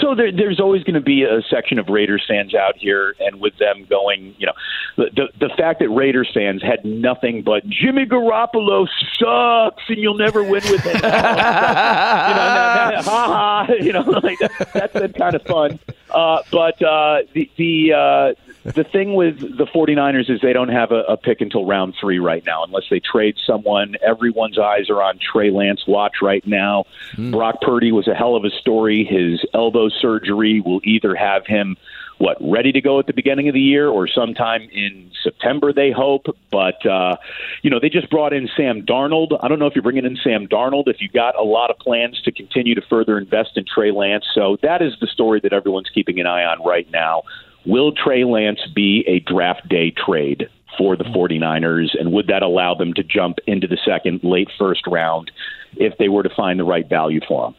So 0.00 0.14
there, 0.14 0.32
there's 0.32 0.58
always 0.58 0.82
going 0.84 0.94
to 0.94 1.02
be 1.02 1.22
a 1.22 1.42
section 1.50 1.78
of 1.78 1.88
Raiders 1.88 2.24
fans 2.26 2.54
out 2.54 2.76
here, 2.76 3.14
and 3.20 3.40
with 3.40 3.56
them 3.58 3.86
going, 3.90 4.34
you 4.38 4.46
know, 4.46 4.54
the, 4.96 5.10
the 5.14 5.48
the 5.48 5.54
fact 5.54 5.80
that 5.80 5.90
Raiders 5.90 6.30
fans 6.32 6.62
had 6.62 6.82
nothing 6.84 7.42
but 7.42 7.66
Jimmy 7.66 8.06
Garoppolo 8.06 8.88
sucks, 9.18 9.82
and 9.88 9.98
you'll 9.98 10.16
never 10.16 10.42
win 10.42 10.62
with 10.70 10.80
him. 10.80 10.94
you 10.96 11.02
know, 11.02 11.08
ha 11.08 13.02
ha. 13.04 13.66
You 13.82 13.92
know, 13.92 14.00
like 14.22 14.38
that, 14.38 14.70
that's 14.72 14.92
been 14.92 15.12
kind 15.12 15.34
of 15.34 15.42
fun. 15.42 15.78
Uh, 16.12 16.42
but 16.50 16.82
uh, 16.82 17.22
the 17.32 17.50
the 17.56 17.92
uh, 17.92 18.34
the 18.64 18.84
thing 18.84 19.14
with 19.14 19.40
the 19.40 19.66
49ers 19.66 20.30
is 20.30 20.40
they 20.40 20.52
don't 20.52 20.68
have 20.68 20.92
a, 20.92 21.02
a 21.02 21.16
pick 21.16 21.40
until 21.40 21.64
round 21.66 21.94
three 22.00 22.18
right 22.18 22.44
now, 22.46 22.64
unless 22.64 22.84
they 22.90 23.00
trade 23.00 23.36
someone. 23.44 23.96
Everyone's 24.06 24.58
eyes 24.58 24.88
are 24.90 25.02
on 25.02 25.18
Trey 25.18 25.50
Lance 25.50 25.86
watch 25.86 26.16
right 26.22 26.46
now. 26.46 26.84
Mm. 27.16 27.32
Brock 27.32 27.60
Purdy 27.60 27.92
was 27.92 28.06
a 28.06 28.14
hell 28.14 28.36
of 28.36 28.44
a 28.44 28.50
story. 28.50 29.04
His 29.04 29.44
elbow 29.52 29.88
surgery 29.88 30.60
will 30.60 30.80
either 30.84 31.14
have 31.14 31.46
him 31.46 31.76
what 32.22 32.36
ready 32.40 32.70
to 32.70 32.80
go 32.80 33.00
at 33.00 33.08
the 33.08 33.12
beginning 33.12 33.48
of 33.48 33.54
the 33.54 33.60
year 33.60 33.88
or 33.88 34.06
sometime 34.06 34.62
in 34.72 35.10
September 35.24 35.72
they 35.72 35.90
hope 35.90 36.26
but 36.52 36.86
uh 36.86 37.16
you 37.62 37.70
know 37.70 37.80
they 37.80 37.88
just 37.88 38.08
brought 38.10 38.32
in 38.32 38.48
Sam 38.56 38.82
Darnold 38.82 39.36
I 39.42 39.48
don't 39.48 39.58
know 39.58 39.66
if 39.66 39.74
you're 39.74 39.82
bringing 39.82 40.04
in 40.04 40.16
Sam 40.22 40.46
Darnold 40.46 40.84
if 40.86 41.00
you 41.00 41.08
got 41.08 41.36
a 41.36 41.42
lot 41.42 41.70
of 41.70 41.78
plans 41.78 42.22
to 42.22 42.30
continue 42.30 42.76
to 42.76 42.82
further 42.88 43.18
invest 43.18 43.56
in 43.56 43.64
Trey 43.64 43.90
Lance 43.90 44.24
so 44.32 44.56
that 44.62 44.82
is 44.82 44.92
the 45.00 45.08
story 45.08 45.40
that 45.40 45.52
everyone's 45.52 45.90
keeping 45.92 46.20
an 46.20 46.26
eye 46.28 46.44
on 46.44 46.64
right 46.64 46.88
now 46.92 47.22
Will 47.66 47.92
Trey 47.92 48.24
Lance 48.24 48.60
be 48.72 49.04
a 49.08 49.18
draft 49.20 49.68
day 49.68 49.90
trade 49.90 50.48
for 50.76 50.96
the 50.96 51.04
49ers? 51.04 51.98
And 51.98 52.12
would 52.12 52.26
that 52.26 52.42
allow 52.42 52.74
them 52.74 52.92
to 52.94 53.04
jump 53.04 53.38
into 53.46 53.68
the 53.68 53.78
second, 53.84 54.20
late 54.24 54.48
first 54.58 54.86
round 54.86 55.30
if 55.76 55.96
they 55.98 56.08
were 56.08 56.24
to 56.24 56.34
find 56.34 56.58
the 56.58 56.64
right 56.64 56.88
value 56.88 57.20
for 57.26 57.46
him? 57.46 57.54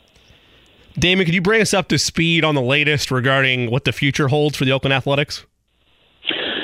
Damon, 0.97 1.25
could 1.25 1.33
you 1.33 1.41
bring 1.41 1.61
us 1.61 1.73
up 1.73 1.87
to 1.87 1.97
speed 1.97 2.43
on 2.43 2.55
the 2.55 2.61
latest 2.61 3.09
regarding 3.09 3.71
what 3.71 3.83
the 3.83 3.91
future 3.91 4.27
holds 4.27 4.55
for 4.55 4.65
the 4.65 4.71
Oakland 4.71 4.93
Athletics? 4.93 5.45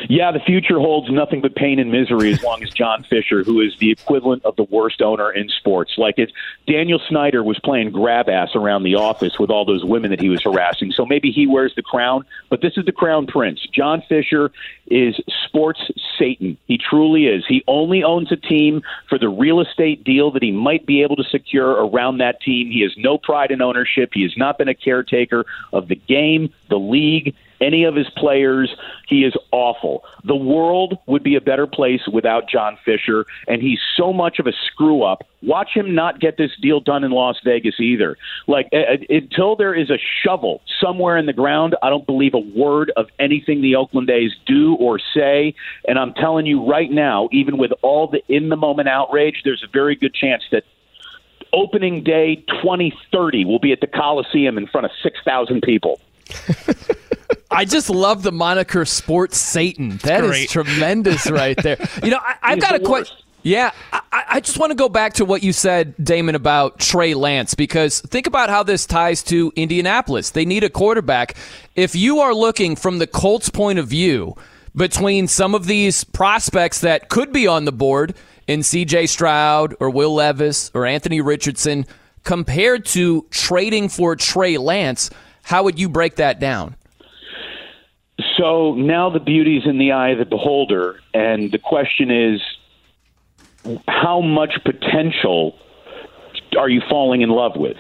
Yeah, 0.10 0.32
the 0.32 0.40
future 0.40 0.80
holds 0.80 1.12
nothing 1.12 1.40
but 1.40 1.54
pain 1.54 1.78
and 1.78 1.92
misery 1.92 2.34
as 2.34 2.42
long 2.42 2.64
as 2.64 2.72
John 2.72 3.04
Fisher, 3.04 3.44
who 3.44 3.62
is 3.62 3.78
the 3.78 3.92
equivalent 3.92 4.44
of 4.44 4.56
the 4.56 4.64
worst 4.64 5.04
owner 5.04 5.32
in 5.32 5.50
sports. 5.50 6.00
Like 6.00 6.16
if 6.18 6.32
Daniel 6.66 7.00
Snyder 7.08 7.44
was 7.44 7.60
playing 7.60 7.92
grab 7.92 8.28
ass 8.28 8.56
around 8.56 8.82
the 8.84 8.96
office 8.96 9.38
with 9.38 9.52
all 9.52 9.66
those 9.66 9.86
women 9.86 10.10
that 10.10 10.20
he 10.20 10.28
was 10.28 10.42
harassing. 10.42 10.92
So 10.92 11.06
maybe 11.06 11.32
he 11.32 11.46
wears 11.46 11.74
the 11.76 11.84
crown, 11.84 12.26
but 12.50 12.60
this 12.60 12.74
is 12.76 12.86
the 12.86 12.92
crown 12.92 13.28
prince. 13.28 13.60
John 13.72 14.02
Fisher 14.10 14.52
is 14.88 15.16
sports 15.46 15.80
Satan. 16.18 16.58
He 16.66 16.80
truly 16.80 17.28
is. 17.28 17.46
He 17.48 17.64
only 17.68 18.04
owns 18.04 18.32
a 18.32 18.36
team 18.36 18.82
for 19.10 19.20
the 19.20 19.30
real 19.30 19.62
estate 19.62 20.04
deal 20.04 20.32
that 20.32 20.42
he 20.42 20.52
might 20.52 20.88
be 20.88 21.04
able 21.04 21.18
to 21.18 21.24
secure 21.24 21.86
around 21.86 22.18
that 22.18 22.42
team. 22.42 22.72
He 22.72 22.82
has 22.82 22.96
no 22.98 23.20
pride 23.20 23.52
in 23.52 23.62
ownership. 23.62 24.10
He 24.16 24.24
has 24.24 24.36
not 24.36 24.58
been 24.58 24.70
a 24.70 24.74
caretaker 24.74 25.46
of 25.72 25.88
the 25.88 25.96
game, 25.96 26.52
the 26.68 26.80
league, 26.80 27.36
any 27.62 27.84
of 27.84 27.96
his 27.96 28.10
players. 28.12 28.74
He 29.08 29.24
is 29.24 29.34
awful. 29.52 30.04
The 30.24 30.36
world 30.36 30.98
would 31.06 31.24
be 31.24 31.36
a 31.36 31.42
better 31.42 31.68
place 31.68 32.02
without 32.12 32.50
John 32.50 32.78
Fisher, 32.86 33.26
and 33.48 33.62
he's 33.62 33.80
so 33.96 34.14
much 34.14 34.40
of 34.40 34.48
a 34.48 34.54
screw 34.68 35.04
up. 35.04 35.24
Watch 35.42 35.70
him 35.74 35.96
not 35.96 36.20
get 36.20 36.38
this 36.38 36.52
deal 36.62 36.80
done 36.80 37.04
in 37.04 37.12
Las 37.12 37.38
Vegas 37.44 37.80
either. 37.80 38.18
Like 38.48 38.68
until 38.72 39.56
there 39.56 39.74
is 39.74 39.90
a 39.90 39.98
shovel 40.24 40.62
somewhere 40.82 41.18
in 41.18 41.26
the 41.26 41.34
ground, 41.34 41.76
I 41.82 41.90
don't 41.90 42.06
believe 42.06 42.34
a 42.34 42.40
word 42.40 42.92
of 42.98 43.08
anything 43.20 43.62
the 43.62 43.76
Oakland 43.76 44.10
A's 44.10 44.34
do 44.46 44.76
or 44.76 45.00
say. 45.14 45.56
And 45.88 45.98
I'm 45.98 46.14
telling 46.14 46.46
you 46.46 46.70
right 46.70 46.92
now, 46.92 47.30
even 47.32 47.58
with 47.58 47.72
all 47.82 48.08
the 48.08 48.22
in 48.28 48.50
the 48.50 48.58
moment 48.58 48.90
outrage, 48.90 49.42
there's 49.44 49.64
a 49.64 49.72
very 49.72 49.96
good 49.96 50.14
chance 50.14 50.44
that 50.52 50.64
opening 51.54 52.04
day 52.04 52.36
2030 52.62 53.46
will 53.46 53.60
be 53.60 53.72
at 53.72 53.82
the 53.82 53.88
Coliseum 53.88 54.58
in 54.58 54.68
front 54.68 54.86
of 54.86 54.92
6,000 55.02 55.62
people. 55.62 56.00
I 57.52 57.66
just 57.66 57.90
love 57.90 58.24
the 58.24 58.32
moniker 58.32 58.86
Sports 58.86 59.38
Satan. 59.38 59.98
That 59.98 60.24
is 60.24 60.50
tremendous 60.50 61.30
right 61.30 61.58
there. 61.62 61.78
You 62.04 62.12
know, 62.12 62.20
I, 62.20 62.52
have 62.52 62.60
got 62.60 62.76
a 62.76 62.80
question. 62.80 63.18
Yeah, 63.42 63.72
I, 63.94 64.02
I 64.12 64.40
just 64.42 64.60
want 64.60 64.72
to 64.72 64.76
go 64.76 64.90
back 64.90 65.14
to 65.14 65.26
what 65.26 65.44
you 65.44 65.54
said, 65.54 65.96
Damon, 66.04 66.36
about 66.36 66.80
Trey 66.80 67.14
Lance, 67.14 67.54
because 67.54 68.02
think 68.02 68.28
about 68.28 68.50
how 68.50 68.64
this 68.64 68.86
ties 68.86 69.24
to 69.24 69.54
Indianapolis. 69.56 70.32
They 70.32 70.46
need 70.46 70.64
a 70.64 70.70
quarterback. 70.70 71.38
If 71.76 71.96
you 71.96 72.20
are 72.20 72.34
looking 72.34 72.76
from 72.76 73.00
the 73.00 73.08
Colts' 73.08 73.50
point 73.50 73.80
of 73.80 73.88
view 73.88 74.36
between 74.76 75.28
some 75.28 75.56
of 75.56 75.68
these 75.68 76.04
prospects 76.04 76.82
that 76.82 77.10
could 77.10 77.32
be 77.32 77.48
on 77.48 77.66
the 77.66 77.72
board 77.72 78.14
in 78.48 78.60
CJ 78.60 79.08
Stroud 79.08 79.76
or 79.80 79.90
Will 79.90 80.14
Levis 80.14 80.70
or 80.74 80.86
Anthony 80.86 81.22
Richardson, 81.22 81.86
compared 82.24 82.86
to 82.88 83.26
trading 83.32 83.88
for 83.88 84.16
Trey 84.16 84.58
Lance, 84.58 85.10
how 85.44 85.64
would 85.64 85.80
you 85.80 85.88
break 85.88 86.18
that 86.18 86.40
down? 86.40 86.76
So 88.38 88.74
now 88.76 89.10
the 89.10 89.20
beauty's 89.20 89.66
in 89.66 89.78
the 89.78 89.92
eye 89.92 90.10
of 90.10 90.20
the 90.20 90.26
beholder, 90.26 91.00
and 91.14 91.52
the 91.52 91.58
question 91.58 92.12
is, 92.12 92.42
how 93.88 94.22
much 94.22 94.54
potential 94.64 95.56
are 96.58 96.70
you 96.70 96.82
falling 96.90 97.22
in 97.22 97.30
love 97.30 97.54
with? 97.56 97.78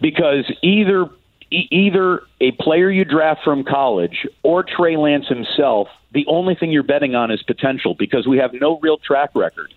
Because 0.00 0.50
either 0.62 1.06
either 1.50 2.22
a 2.40 2.50
player 2.52 2.90
you 2.90 3.04
draft 3.04 3.40
from 3.44 3.62
college 3.62 4.26
or 4.42 4.64
Trey 4.64 4.96
Lance 4.96 5.28
himself, 5.28 5.88
the 6.12 6.26
only 6.26 6.56
thing 6.56 6.72
you're 6.72 6.82
betting 6.82 7.14
on 7.14 7.30
is 7.30 7.40
potential 7.42 7.94
because 7.96 8.26
we 8.26 8.38
have 8.38 8.50
no 8.52 8.80
real 8.80 8.98
track 8.98 9.30
record 9.34 9.72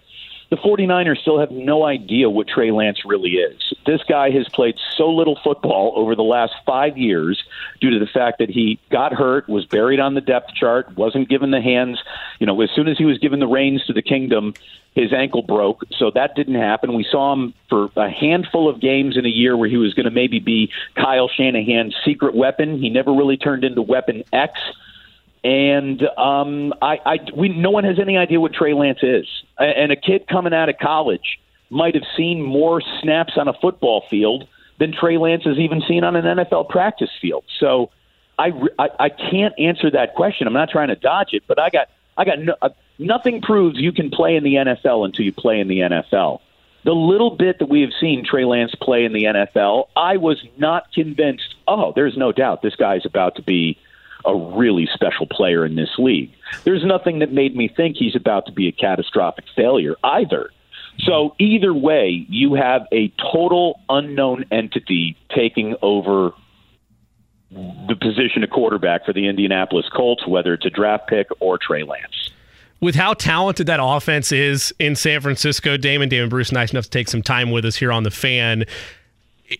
the 0.50 0.58
49ers 0.58 1.20
still 1.22 1.40
have 1.40 1.52
no 1.52 1.84
idea 1.86 2.30
what 2.30 2.48
Trey 2.48 2.72
Lance 2.72 3.06
really 3.06 3.32
is. 3.32 3.74
This 3.86 4.02
guy 4.04 4.32
has 4.32 4.48
played 4.50 4.76
so 4.98 5.10
little 5.10 5.40
football 5.44 5.94
over 5.96 6.16
the 6.16 6.24
last 6.24 6.54
five 6.66 6.98
years 6.98 7.44
due 7.80 7.92
to 7.92 8.00
the 8.00 8.08
fact 8.08 8.40
that 8.40 8.50
he 8.50 8.80
got 8.90 9.14
hurt, 9.14 9.48
was 9.48 9.66
buried 9.66 10.00
on 10.00 10.16
the 10.16 10.22
depth 10.22 10.54
chart, 10.56 10.98
wasn't 10.98 11.30
given 11.30 11.52
the 11.52 11.62
hands. 11.62 12.02
You 12.40 12.48
know, 12.48 12.60
as 12.62 12.70
soon 12.76 12.88
as 12.88 12.98
he 12.98 13.06
was 13.06 13.20
given 13.20 13.40
the 13.40 13.48
reins 13.48 13.86
to 13.86 13.94
the 13.94 14.02
kingdom, 14.02 14.54
his 14.96 15.14
ankle 15.14 15.44
broke, 15.44 15.84
so 15.98 16.10
that 16.12 16.36
didn't 16.36 16.56
happen. 16.56 16.96
We 16.96 17.06
saw 17.10 17.34
him 17.34 17.54
for 17.70 17.90
a 17.96 18.10
handful 18.10 18.68
of 18.68 18.82
games 18.82 19.18
in 19.18 19.26
a 19.26 19.30
year 19.30 19.56
where 19.56 19.70
he 19.70 19.78
was 19.78 19.94
going 19.94 20.06
to 20.06 20.12
maybe 20.12 20.40
be 20.40 20.72
Kyle 20.96 21.30
Shanahan's 21.30 21.96
secret 22.04 22.34
weapon. 22.34 22.80
He 22.82 22.90
never 22.90 23.14
really 23.14 23.38
turned 23.38 23.64
into 23.64 23.84
Weapon 23.84 24.24
X 24.34 24.60
and 25.44 26.02
um, 26.18 26.74
I, 26.82 27.00
I, 27.06 27.18
we, 27.36 27.50
no 27.50 27.70
one 27.72 27.86
has 27.86 28.00
any 28.00 28.18
idea 28.18 28.40
what 28.40 28.54
Trey 28.54 28.74
Lance 28.74 29.00
is. 29.02 29.26
And 29.58 29.92
a 29.92 29.96
kid 29.96 30.28
coming 30.28 30.54
out 30.54 30.70
of 30.70 30.78
college 30.78 31.40
might 31.70 31.96
have 31.96 32.04
seen 32.18 32.42
more 32.42 32.82
snaps 33.02 33.34
on 33.38 33.48
a 33.48 33.54
football 33.54 34.04
field 34.10 34.48
than 34.80 34.94
Trey 34.94 35.18
Lance 35.18 35.44
has 35.46 35.58
even 35.58 35.82
seen 35.88 36.04
on 36.04 36.16
an 36.16 36.26
NFL 36.26 36.70
practice 36.70 37.12
field. 37.22 37.44
So 37.60 37.92
I, 38.38 38.52
I, 38.78 38.90
I 39.00 39.10
can't 39.10 39.54
answer 39.60 39.92
that 39.92 40.16
question. 40.16 40.48
I'm 40.48 40.54
not 40.54 40.70
trying 40.70 40.88
to 40.90 40.96
dodge 40.96 41.30
it, 41.34 41.44
but 41.48 41.60
I 41.60 41.70
got 41.70 41.90
I 42.18 42.26
got 42.26 42.40
no, 42.40 42.56
uh, 42.62 42.70
nothing 42.98 43.42
proves 43.42 43.80
you 43.80 43.94
can 43.94 44.10
play 44.10 44.36
in 44.36 44.44
the 44.44 44.56
NFL 44.56 45.06
until 45.06 45.24
you 45.24 45.32
play 45.32 45.60
in 45.60 45.70
the 45.70 45.80
NFL. 45.80 46.42
The 46.84 46.94
little 46.94 47.32
bit 47.32 47.60
that 47.60 47.68
we 47.68 47.82
have 47.82 47.92
seen 48.00 48.26
Trey 48.26 48.46
Lance 48.46 48.74
play 48.82 49.06
in 49.06 49.14
the 49.14 49.24
NFL, 49.24 49.88
I 49.96 50.18
was 50.18 50.44
not 50.58 50.92
convinced. 50.94 51.56
Oh, 51.68 51.94
there's 51.96 52.18
no 52.18 52.32
doubt 52.32 52.62
this 52.62 52.76
guy's 52.76 53.06
about 53.06 53.36
to 53.36 53.42
be 53.42 53.78
a 54.26 54.36
really 54.36 54.88
special 54.94 55.26
player 55.26 55.66
in 55.66 55.76
this 55.76 55.90
league. 55.98 56.32
There's 56.64 56.84
nothing 56.84 57.20
that 57.20 57.32
made 57.32 57.56
me 57.56 57.68
think 57.68 57.96
he's 57.98 58.16
about 58.16 58.46
to 58.48 58.52
be 58.52 58.68
a 58.68 58.72
catastrophic 58.72 59.46
failure 59.56 59.96
either. 60.04 60.52
So 61.00 61.36
either 61.40 61.74
way, 61.74 62.26
you 62.30 62.56
have 62.56 62.86
a 62.92 63.12
total 63.32 63.80
unknown 63.88 64.46
entity 64.52 65.16
taking 65.34 65.76
over 65.82 66.32
the 67.52 67.96
position 68.00 68.44
of 68.44 68.50
quarterback 68.50 69.06
for 69.06 69.14
the 69.14 69.28
Indianapolis 69.28 69.88
Colts, 69.96 70.28
whether 70.28 70.54
it's 70.54 70.66
a 70.66 70.70
draft 70.70 71.08
pick 71.08 71.28
or 71.40 71.58
Trey 71.58 71.84
Lance. 71.84 72.32
With 72.82 72.96
how 72.96 73.14
talented 73.14 73.68
that 73.68 73.80
offense 73.82 74.32
is 74.32 74.74
in 74.80 74.96
San 74.96 75.22
Francisco, 75.22 75.76
Damon, 75.76 76.10
Damon 76.10 76.30
Bruce, 76.30 76.52
nice 76.52 76.72
enough 76.72 76.86
to 76.86 76.90
take 76.90 77.08
some 77.08 77.22
time 77.22 77.52
with 77.52 77.66
us 77.66 77.76
here 77.76 77.92
on 77.92 78.04
the 78.04 78.12
fan. 78.12 78.66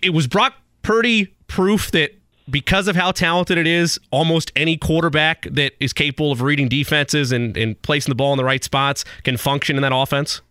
It 0.02 0.14
was 0.14 0.28
Brock 0.28 0.54
Purdy 0.84 1.34
proof 1.48 1.92
that 1.92 2.12
because 2.50 2.88
of 2.88 2.96
how 2.96 3.12
talented 3.12 3.58
it 3.58 3.68
is, 3.68 4.00
almost 4.12 4.52
any 4.56 4.78
quarterback 4.78 5.44
that 5.52 5.74
is 5.80 5.94
capable 5.94 6.32
of 6.32 6.42
reading 6.42 6.68
defenses 6.68 7.32
and, 7.32 7.56
and 7.58 7.82
placing 7.82 8.12
the 8.12 8.16
ball 8.16 8.34
in 8.34 8.38
the 8.38 8.44
right 8.44 8.64
spots 8.64 9.06
can 9.24 9.38
function 9.38 9.76
in 9.76 9.82
that 9.82 9.94
offense? 9.94 10.42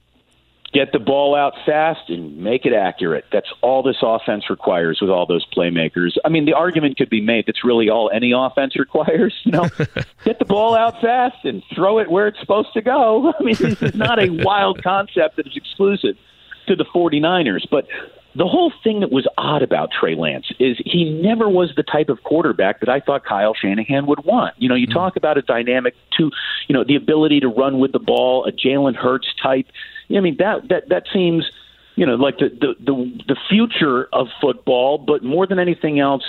Get 0.74 0.92
the 0.92 0.98
ball 0.98 1.34
out 1.34 1.54
fast 1.64 2.10
and 2.10 2.36
make 2.38 2.66
it 2.66 2.74
accurate. 2.74 3.24
That's 3.32 3.50
all 3.62 3.82
this 3.82 3.96
offense 4.02 4.50
requires 4.50 4.98
with 5.00 5.08
all 5.08 5.24
those 5.24 5.46
playmakers. 5.56 6.10
I 6.26 6.28
mean, 6.28 6.44
the 6.44 6.52
argument 6.52 6.98
could 6.98 7.08
be 7.08 7.22
made 7.22 7.46
that's 7.46 7.64
really 7.64 7.88
all 7.88 8.10
any 8.12 8.32
offense 8.36 8.78
requires. 8.78 9.34
You 9.44 9.52
know, 9.52 9.68
get 10.24 10.38
the 10.38 10.44
ball 10.44 10.76
out 10.76 11.00
fast 11.00 11.42
and 11.44 11.62
throw 11.74 11.98
it 12.00 12.10
where 12.10 12.28
it's 12.28 12.38
supposed 12.38 12.74
to 12.74 12.82
go. 12.82 13.32
I 13.40 13.42
mean, 13.42 13.54
this 13.58 13.80
is 13.80 13.94
not 13.94 14.22
a 14.22 14.28
wild 14.28 14.82
concept 14.82 15.36
that 15.36 15.46
is 15.46 15.56
exclusive 15.56 16.16
to 16.66 16.76
the 16.76 16.84
49ers, 16.84 17.66
but 17.70 17.86
the 18.38 18.46
whole 18.46 18.72
thing 18.84 19.00
that 19.00 19.10
was 19.10 19.26
odd 19.36 19.62
about 19.62 19.90
Trey 19.90 20.14
Lance 20.14 20.46
is 20.60 20.80
he 20.84 21.10
never 21.10 21.48
was 21.48 21.72
the 21.74 21.82
type 21.82 22.08
of 22.08 22.22
quarterback 22.22 22.78
that 22.78 22.88
I 22.88 23.00
thought 23.00 23.24
Kyle 23.24 23.52
Shanahan 23.52 24.06
would 24.06 24.24
want. 24.24 24.54
You 24.58 24.68
know, 24.68 24.76
you 24.76 24.86
mm-hmm. 24.86 24.96
talk 24.96 25.16
about 25.16 25.38
a 25.38 25.42
dynamic 25.42 25.96
to, 26.18 26.30
you 26.68 26.72
know, 26.72 26.84
the 26.84 26.94
ability 26.94 27.40
to 27.40 27.48
run 27.48 27.80
with 27.80 27.90
the 27.90 27.98
ball, 27.98 28.44
a 28.46 28.52
Jalen 28.52 28.94
Hurts 28.94 29.26
type. 29.42 29.66
I 30.08 30.20
mean, 30.20 30.36
that 30.38 30.68
that 30.68 30.88
that 30.88 31.06
seems, 31.12 31.50
you 31.96 32.06
know, 32.06 32.14
like 32.14 32.38
the 32.38 32.50
the 32.50 32.76
the, 32.78 33.22
the 33.26 33.36
future 33.48 34.08
of 34.12 34.28
football. 34.40 34.98
But 34.98 35.24
more 35.24 35.44
than 35.44 35.58
anything 35.58 35.98
else, 35.98 36.24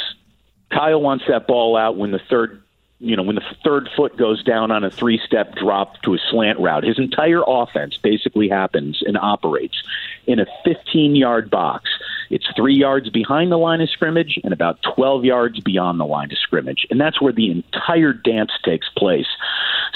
Kyle 0.72 1.00
wants 1.00 1.26
that 1.28 1.46
ball 1.46 1.78
out 1.78 1.96
when 1.96 2.10
the 2.10 2.22
third 2.28 2.64
you 3.00 3.16
know, 3.16 3.24
when 3.24 3.36
the 3.36 3.56
third 3.64 3.90
foot 3.96 4.18
goes 4.18 4.44
down 4.44 4.72
on 4.72 4.84
a 4.84 4.90
three 4.90 5.22
step 5.26 5.56
drop 5.56 6.02
to 6.02 6.16
a 6.16 6.18
slant 6.30 6.60
route, 6.60 6.84
his 6.84 7.00
entire 7.00 7.42
offense 7.48 7.98
basically 7.98 8.50
happens 8.50 9.02
and 9.06 9.18
operates 9.18 9.84
in 10.30 10.40
a 10.40 10.46
15 10.64 11.16
yard 11.16 11.50
box. 11.50 11.90
It's 12.30 12.46
three 12.56 12.76
yards 12.76 13.10
behind 13.10 13.52
the 13.52 13.58
line 13.58 13.82
of 13.82 13.90
scrimmage 13.90 14.40
and 14.44 14.54
about 14.54 14.78
12 14.96 15.26
yards 15.26 15.60
beyond 15.60 16.00
the 16.00 16.06
line 16.06 16.32
of 16.32 16.38
scrimmage. 16.38 16.86
And 16.92 17.02
that's 17.02 17.20
where 17.20 17.34
the 17.34 17.50
entire 17.50 18.14
dance 18.14 18.52
takes 18.64 18.88
place. 18.96 19.26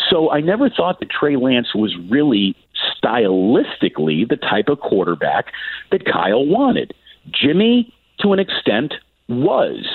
So 0.09 0.31
I 0.31 0.41
never 0.41 0.69
thought 0.71 0.99
that 0.99 1.11
Trey 1.11 1.35
Lance 1.35 1.75
was 1.75 1.95
really 2.09 2.55
stylistically 3.03 4.27
the 4.27 4.37
type 4.37 4.67
of 4.67 4.79
quarterback 4.79 5.53
that 5.91 6.05
Kyle 6.05 6.45
wanted. 6.45 6.95
Jimmy, 7.29 7.93
to 8.19 8.33
an 8.33 8.39
extent, 8.39 8.95
was. 9.29 9.85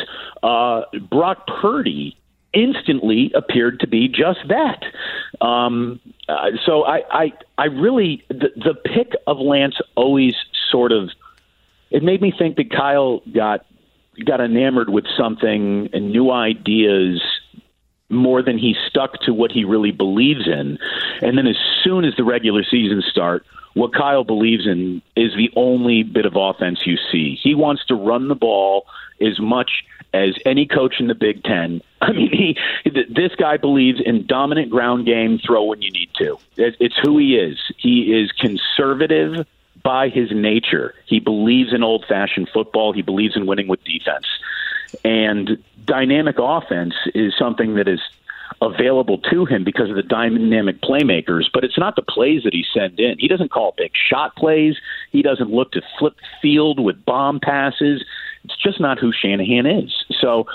Uh, 0.45 0.83
Brock 1.11 1.49
Purdy 1.61 2.17
instantly 2.53 3.33
appeared 3.35 3.81
to 3.81 3.87
be 3.87 4.09
just 4.09 4.41
that. 4.49 4.83
Um, 5.45 6.01
uh, 6.29 6.51
so 6.65 6.85
I, 6.85 7.03
I, 7.11 7.33
I 7.57 7.65
really 7.67 8.25
the, 8.29 8.51
the 8.57 8.75
pick 8.75 9.13
of 9.27 9.39
Lance 9.39 9.77
always 9.97 10.35
sort 10.71 10.93
of 10.93 11.11
it 11.91 12.03
made 12.03 12.21
me 12.21 12.33
think 12.37 12.57
that 12.57 12.71
Kyle 12.71 13.21
got 13.33 13.65
got 14.25 14.41
enamored 14.41 14.89
with 14.89 15.05
something 15.17 15.91
and 15.93 16.11
new 16.11 16.31
ideas 16.31 17.23
more 18.11 18.43
than 18.43 18.59
he 18.59 18.75
stuck 18.89 19.21
to 19.21 19.33
what 19.33 19.53
he 19.53 19.65
really 19.65 19.93
believes 19.93 20.47
in. 20.47 20.79
And 21.21 21.37
then 21.37 21.47
as 21.47 21.57
soon 21.85 22.05
as 22.05 22.15
the 22.17 22.25
regular 22.25 22.65
season 22.65 23.03
start, 23.03 23.45
what 23.75 23.93
Kyle 23.93 24.25
believes 24.25 24.67
in 24.67 25.03
is 25.15 25.33
the 25.37 25.51
only 25.55 26.03
bit 26.03 26.27
of 26.27 26.35
offense 26.35 26.81
you 26.85 26.97
see. 27.13 27.39
He 27.41 27.55
wants 27.55 27.85
to 27.87 27.95
run 27.95 28.29
the 28.29 28.35
ball 28.35 28.87
as 29.21 29.39
much 29.39 29.85
as 30.13 30.37
any 30.47 30.67
coach 30.67 30.97
in 30.99 31.07
the 31.07 31.15
Big 31.15 31.43
Ten. 31.43 31.83
I 32.01 32.13
mean, 32.13 32.31
he 32.31 32.57
this 32.91 33.35
guy 33.37 33.57
believes 33.57 34.01
in 34.05 34.27
dominant 34.27 34.71
ground 34.71 35.07
game, 35.07 35.39
throw 35.39 35.65
when 35.65 35.83
you 35.83 35.91
need 35.91 36.11
to. 36.19 36.39
It's 36.57 36.97
who 37.03 37.19
he 37.19 37.37
is. 37.37 37.59
He 37.77 38.15
is 38.15 38.31
conservative 38.33 39.47
by 39.83 40.09
his 40.09 40.31
nature. 40.31 40.95
He 41.07 41.21
believes 41.21 41.73
in 41.73 41.83
old 41.83 42.05
fashioned 42.09 42.49
football. 42.53 42.93
He 42.93 43.03
believes 43.03 43.37
in 43.37 43.47
winning 43.47 43.69
with 43.69 43.83
defense. 43.85 44.27
And 45.05 45.63
dynamic 45.85 46.37
offense 46.39 46.95
is 47.15 47.35
something 47.39 47.75
that 47.75 47.89
is 47.89 48.01
available 48.61 49.19
to 49.19 49.45
him 49.45 49.63
because 49.63 49.89
of 49.91 49.97
the 49.97 50.03
dynamic 50.03 50.81
playmakers, 50.81 51.45
but 51.53 51.65
it's 51.65 51.79
not 51.79 51.97
the 51.97 52.03
plays 52.03 52.43
that 52.43 52.53
he 52.53 52.65
sends 52.75 52.99
in. 52.99 53.17
He 53.19 53.29
doesn't 53.29 53.51
call 53.51 53.75
big 53.77 53.93
shot 53.95 54.35
plays. 54.37 54.77
He 55.13 55.23
doesn't 55.23 55.51
look 55.51 55.73
to 55.73 55.83
flip 55.99 56.15
field 56.43 56.81
with 56.81 57.05
bomb 57.05 57.41
passes. 57.41 58.05
It's 58.45 58.57
just 58.63 58.81
not 58.81 58.99
who 58.99 59.13
Shanahan 59.13 59.67
is. 59.67 60.05
So, 60.21 60.47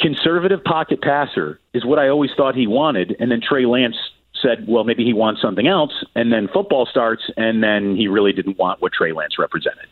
conservative 0.00 0.62
pocket 0.64 1.00
passer 1.00 1.60
is 1.72 1.84
what 1.84 1.98
I 1.98 2.08
always 2.08 2.30
thought 2.36 2.54
he 2.54 2.66
wanted. 2.66 3.16
And 3.20 3.30
then 3.30 3.40
Trey 3.40 3.66
Lance 3.66 3.96
said, 4.42 4.66
well, 4.66 4.84
maybe 4.84 5.04
he 5.04 5.12
wants 5.12 5.40
something 5.40 5.66
else. 5.66 5.92
And 6.14 6.32
then 6.32 6.48
football 6.48 6.86
starts, 6.86 7.22
and 7.36 7.62
then 7.62 7.96
he 7.96 8.08
really 8.08 8.32
didn't 8.32 8.58
want 8.58 8.82
what 8.82 8.92
Trey 8.92 9.12
Lance 9.12 9.38
represented. 9.38 9.86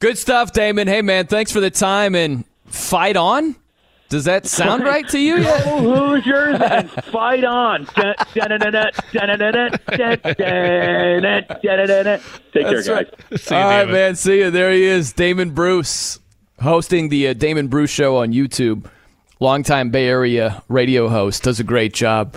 Good 0.00 0.18
stuff, 0.18 0.52
Damon. 0.52 0.88
Hey, 0.88 1.02
man, 1.02 1.26
thanks 1.26 1.52
for 1.52 1.60
the 1.60 1.70
time 1.70 2.14
and 2.14 2.44
fight 2.66 3.16
on. 3.16 3.56
Does 4.08 4.24
that 4.24 4.46
sound 4.46 4.84
right 4.84 5.08
to 5.08 5.18
you? 5.18 5.38
Yet? 5.38 5.66
Hoosiers 5.66 6.60
and 6.60 6.90
fight 6.90 7.42
on. 7.42 7.86
Take 12.52 12.66
care, 12.66 12.82
guys. 12.82 13.06
All 13.50 13.58
right, 13.58 13.88
man. 13.88 14.14
See 14.14 14.38
you. 14.38 14.50
There 14.50 14.70
he 14.72 14.84
is, 14.84 15.12
Damon 15.12 15.50
Bruce 15.50 16.20
hosting 16.64 17.10
the 17.10 17.28
uh, 17.28 17.32
Damon 17.34 17.68
Bruce 17.68 17.90
Show 17.90 18.16
on 18.16 18.32
YouTube. 18.32 18.86
Longtime 19.38 19.90
Bay 19.90 20.08
Area 20.08 20.62
radio 20.68 21.08
host. 21.08 21.42
Does 21.42 21.60
a 21.60 21.64
great 21.64 21.94
job. 21.94 22.36